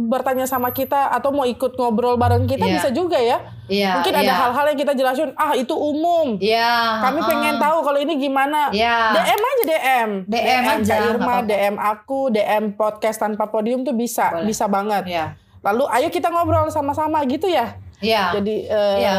bertanya 0.06 0.46
sama 0.46 0.70
kita 0.70 1.10
atau 1.10 1.34
mau 1.34 1.42
ikut 1.42 1.74
ngobrol 1.74 2.22
bareng 2.22 2.46
kita 2.46 2.70
Iya. 2.70 2.74
bisa 2.78 2.90
juga 2.94 3.18
ya. 3.18 3.42
Iya. 3.66 3.98
Mungkin 3.98 4.14
ada 4.14 4.30
iya. 4.30 4.38
hal-hal 4.38 4.66
yang 4.70 4.78
kita 4.78 4.94
jelasin, 4.94 5.34
ah 5.34 5.58
itu 5.58 5.74
umum. 5.74 6.38
Iya. 6.38 7.02
Kami 7.02 7.18
heeh. 7.18 7.30
pengen 7.34 7.56
tahu 7.58 7.78
kalau 7.82 7.98
ini 7.98 8.14
gimana. 8.22 8.70
Iya. 8.70 9.18
DM 9.18 9.42
aja 9.42 9.64
DM. 9.66 10.10
DM 10.30 10.64
aja, 10.70 10.94
Kak 10.94 11.06
Irma, 11.10 11.26
apa-apa. 11.42 11.50
DM 11.50 11.76
aku, 11.82 12.20
DM 12.30 12.64
podcast 12.78 13.18
tanpa 13.18 13.50
podium 13.50 13.82
tuh 13.82 13.98
bisa, 13.98 14.38
Boleh. 14.38 14.46
bisa 14.46 14.70
banget. 14.70 15.04
Iya. 15.10 15.26
Lalu 15.66 15.84
ayo 15.92 16.08
kita 16.14 16.30
ngobrol 16.30 16.70
sama-sama 16.70 17.26
gitu 17.26 17.50
ya. 17.50 17.74
Iya. 18.00 18.38
Jadi 18.38 18.70
eh, 18.70 18.96
Iya. 19.02 19.14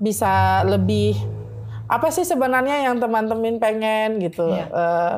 bisa 0.00 0.64
lebih 0.64 1.37
apa 1.88 2.08
sih 2.08 2.22
sebenarnya 2.22 2.84
yang 2.84 2.96
teman-teman 2.96 3.56
pengen 3.56 4.20
gitu. 4.20 4.52
Eh, 4.52 5.14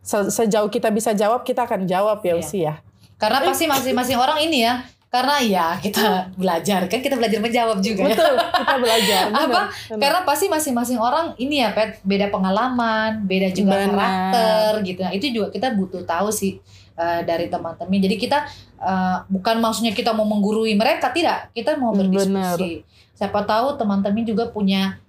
se- 0.00 0.32
sejauh 0.32 0.66
kita 0.66 0.88
bisa 0.88 1.12
jawab 1.12 1.44
kita 1.44 1.64
akan 1.64 1.84
jawab 1.84 2.18
ya 2.20 2.32
Iya. 2.32 2.40
Usi 2.40 2.58
ya. 2.64 2.74
Karena 3.16 3.44
pasti 3.44 3.64
masing-masing 3.64 4.16
orang 4.16 4.40
ini 4.40 4.64
ya. 4.64 4.80
Karena 5.08 5.40
ya 5.40 5.72
kita 5.80 6.28
belajar 6.36 6.84
kan 6.84 7.00
kita 7.00 7.16
belajar 7.16 7.40
menjawab 7.40 7.80
juga 7.80 8.04
ya. 8.04 8.12
Betul, 8.12 8.34
kita 8.36 8.76
belajar. 8.76 9.22
Apa? 9.32 9.40
benar, 9.40 9.64
benar. 9.72 9.98
Karena 10.00 10.20
pasti 10.22 10.46
masing-masing 10.46 10.98
orang 11.00 11.32
ini 11.36 11.64
ya 11.64 11.72
Pet, 11.72 12.04
beda 12.04 12.28
pengalaman, 12.28 13.24
beda 13.24 13.48
juga 13.50 13.72
Benar. 13.74 13.88
karakter 13.88 14.70
gitu. 14.84 15.00
Nah, 15.00 15.12
itu 15.12 15.26
juga 15.32 15.48
kita 15.48 15.72
butuh 15.72 16.04
tahu 16.04 16.28
sih 16.28 16.60
eh, 16.92 17.20
dari 17.24 17.48
teman-teman. 17.48 17.96
Jadi 17.96 18.16
kita 18.16 18.44
eh, 18.76 19.16
bukan 19.32 19.56
maksudnya 19.60 19.96
kita 19.96 20.12
mau 20.12 20.28
menggurui 20.28 20.76
mereka, 20.76 21.08
tidak. 21.08 21.48
Kita 21.52 21.80
mau 21.80 21.96
berdiskusi. 21.96 22.84
Siapa 23.16 23.48
tahu 23.48 23.80
teman-teman 23.80 24.22
juga 24.22 24.52
punya 24.52 25.00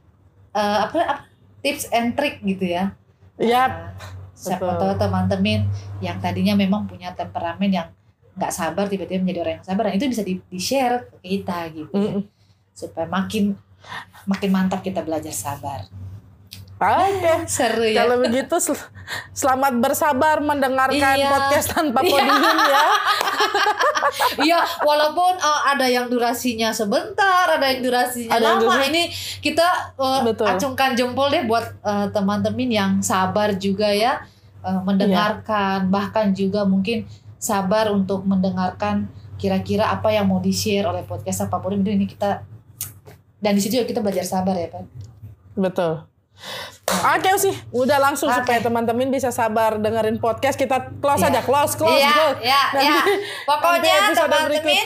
eh, 0.54 0.80
apa, 0.86 0.98
apa 1.00 1.24
tips 1.60 1.92
and 1.92 2.16
trick 2.16 2.40
gitu 2.42 2.66
ya. 2.66 2.96
Yap, 3.40 3.72
Eh, 4.40 4.56
siapa 4.56 4.72
betul. 4.72 4.80
tahu 4.80 4.94
teman-teman 5.04 5.68
yang 6.00 6.16
tadinya 6.24 6.56
memang 6.56 6.88
punya 6.88 7.12
temperamen 7.12 7.68
yang 7.68 7.88
nggak 8.40 8.56
sabar 8.56 8.88
tiba-tiba 8.88 9.20
menjadi 9.20 9.40
orang 9.44 9.54
yang 9.60 9.68
sabar 9.68 9.84
dan 9.92 10.00
itu 10.00 10.08
bisa 10.08 10.24
di, 10.24 10.40
share 10.56 11.12
ke 11.12 11.16
kita 11.28 11.60
gitu 11.76 11.92
ya. 11.92 12.12
Mm-mm. 12.16 12.24
supaya 12.72 13.04
makin 13.04 13.52
makin 14.24 14.50
mantap 14.56 14.80
kita 14.80 15.04
belajar 15.04 15.36
sabar 15.36 15.84
Oke. 16.80 17.34
seru 17.60 17.84
ya 17.84 18.02
Kalau 18.02 18.24
begitu 18.24 18.56
sel- 18.58 18.88
selamat 19.36 19.74
bersabar 19.78 20.40
mendengarkan 20.40 21.16
Iya. 21.20 21.28
podcast 21.28 21.76
tanpa 21.76 22.00
Iya. 22.00 22.12
podium 22.16 22.40
ya. 22.64 22.86
iya 24.48 24.60
walaupun 24.82 25.38
uh, 25.38 25.62
ada 25.68 25.86
yang 25.86 26.08
durasinya 26.08 26.72
sebentar 26.72 27.46
ada 27.50 27.68
yang 27.68 27.84
durasinya 27.84 28.32
Ada 28.32 28.40
yang 28.40 28.58
lama 28.58 28.64
durasi- 28.80 28.90
ini 28.90 29.04
kita 29.40 29.68
uh, 29.96 30.24
Betul. 30.24 30.48
acungkan 30.48 30.96
jempol 30.96 31.28
deh 31.28 31.44
buat 31.46 31.68
uh, 31.82 32.08
teman-teman 32.10 32.70
yang 32.70 32.92
sabar 33.00 33.54
juga 33.56 33.92
ya 33.92 34.24
uh, 34.62 34.80
mendengarkan 34.82 35.86
Iya. 35.86 35.92
bahkan 35.92 36.32
juga 36.32 36.64
mungkin 36.64 37.04
sabar 37.36 37.88
untuk 37.90 38.24
mendengarkan 38.24 39.08
kira-kira 39.36 39.88
apa 39.88 40.12
yang 40.12 40.28
mau 40.28 40.40
di-share 40.40 40.84
oleh 40.84 41.04
podcast 41.04 41.44
apa 41.44 41.60
pun 41.60 41.72
itu 41.72 41.88
ini 41.88 42.04
kita 42.04 42.44
dan 43.40 43.52
di 43.52 43.64
situ 43.64 43.80
juga 43.80 43.88
kita 43.88 44.00
belajar 44.00 44.24
sabar 44.24 44.52
ya 44.54 44.68
Pak. 44.68 44.84
Betul. 45.56 46.04
Oke 46.90 47.32
sih, 47.38 47.54
udah 47.70 48.02
langsung 48.02 48.28
Oke. 48.28 48.42
supaya 48.42 48.60
teman-teman 48.60 49.08
bisa 49.08 49.30
sabar 49.30 49.78
dengerin 49.78 50.18
podcast 50.18 50.58
kita 50.58 50.90
close 50.98 51.22
Iya. 51.22 51.30
aja, 51.30 51.42
close, 51.46 51.74
close, 51.78 51.96
Iya, 51.96 52.12
close. 52.12 52.40
iya, 52.42 52.64
Nanti- 52.74 52.86
iya. 52.90 53.02
Pokoknya 53.46 53.96
teman-teman, 54.10 54.80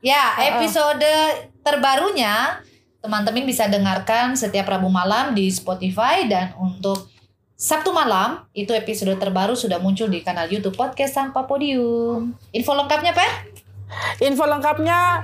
ya 0.00 0.22
episode 0.54 1.10
terbarunya 1.60 2.62
teman-teman 2.98 3.42
bisa 3.42 3.66
dengarkan 3.66 4.38
setiap 4.38 4.70
Rabu 4.70 4.86
malam 4.86 5.34
di 5.34 5.50
Spotify 5.50 6.30
dan 6.30 6.54
untuk 6.56 7.10
Sabtu 7.52 7.90
malam 7.90 8.42
itu 8.52 8.74
episode 8.74 9.14
terbaru 9.14 9.54
sudah 9.54 9.78
muncul 9.78 10.06
di 10.06 10.18
kanal 10.18 10.46
YouTube 10.46 10.74
Podcast 10.74 11.14
Tanpa 11.14 11.46
Podium. 11.46 12.34
Info 12.50 12.74
lengkapnya, 12.74 13.14
Pet? 13.14 13.30
Info 14.18 14.42
lengkapnya 14.42 15.22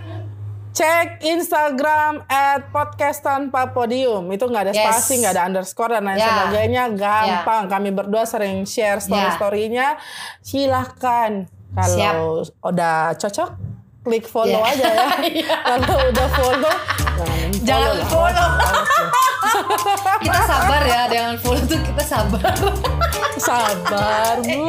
cek 0.70 1.22
Instagram 1.22 2.22
at 2.24 2.68
podcast 2.68 3.20
tanpa 3.20 3.68
podium 3.68 4.28
itu 4.28 4.42
nggak 4.42 4.64
ada 4.64 4.72
Yes. 4.72 4.84
spasi 4.84 5.12
nggak 5.18 5.32
ada 5.32 5.44
underscore 5.44 5.90
dan 5.90 6.04
lain 6.04 6.16
Ya. 6.16 6.28
sebagainya 6.28 6.82
gampang 6.92 7.66
kami 7.66 7.90
berdua 7.90 8.22
sering 8.22 8.62
share 8.62 8.98
story 8.98 9.26
storynya 9.32 9.96
silahkan 10.40 11.48
kalau 11.70 12.44
udah 12.60 13.12
cocok 13.14 13.50
klik 14.00 14.24
follow 14.24 14.60
Ya. 14.60 14.70
aja 14.70 14.88
ya 15.26 15.56
kalau 15.68 15.98
udah 16.06 16.28
follow 16.32 16.74
jangan 17.18 17.50
Jangan 17.58 17.96
follow. 18.06 18.48
Awas 18.60 18.88
ya. 18.94 20.14
Kita 20.20 20.40
sabar 20.44 20.82
ya 20.84 21.02
dengan 21.06 21.34
follow 21.36 21.62
tuh 21.64 21.80
kita 21.80 22.04
sabar. 22.04 22.54
sabar 23.36 24.34
bu 24.38 24.62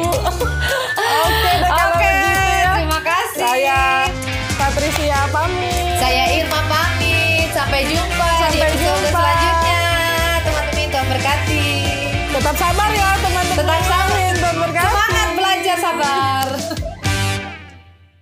oke 1.20 1.52
kalau 1.60 1.86
Oke, 1.92 2.08
begitu 2.08 2.40
ya 2.40 2.72
terima 2.74 3.00
kasih. 3.00 3.38
saya 3.38 3.80
Patricia 4.80 5.28
pamit. 5.28 6.00
Saya 6.00 6.40
Irma 6.40 6.56
pamit. 6.64 7.52
Sampai 7.52 7.84
jumpa 7.84 8.28
Sampai 8.40 8.48
di 8.48 8.58
episode 8.64 8.96
jumpa. 8.96 9.12
selanjutnya. 9.12 9.82
Teman-teman 10.40 10.76
itu 10.80 11.00
berkati. 11.04 11.68
Tetap 12.32 12.56
sabar 12.56 12.88
ya 12.88 13.08
teman-teman. 13.20 13.60
Tetap 13.60 13.80
sabar. 13.84 14.32
Berkati. 14.40 14.80
Semangat 14.88 15.28
belajar 15.36 15.76
sabar. 15.84 16.39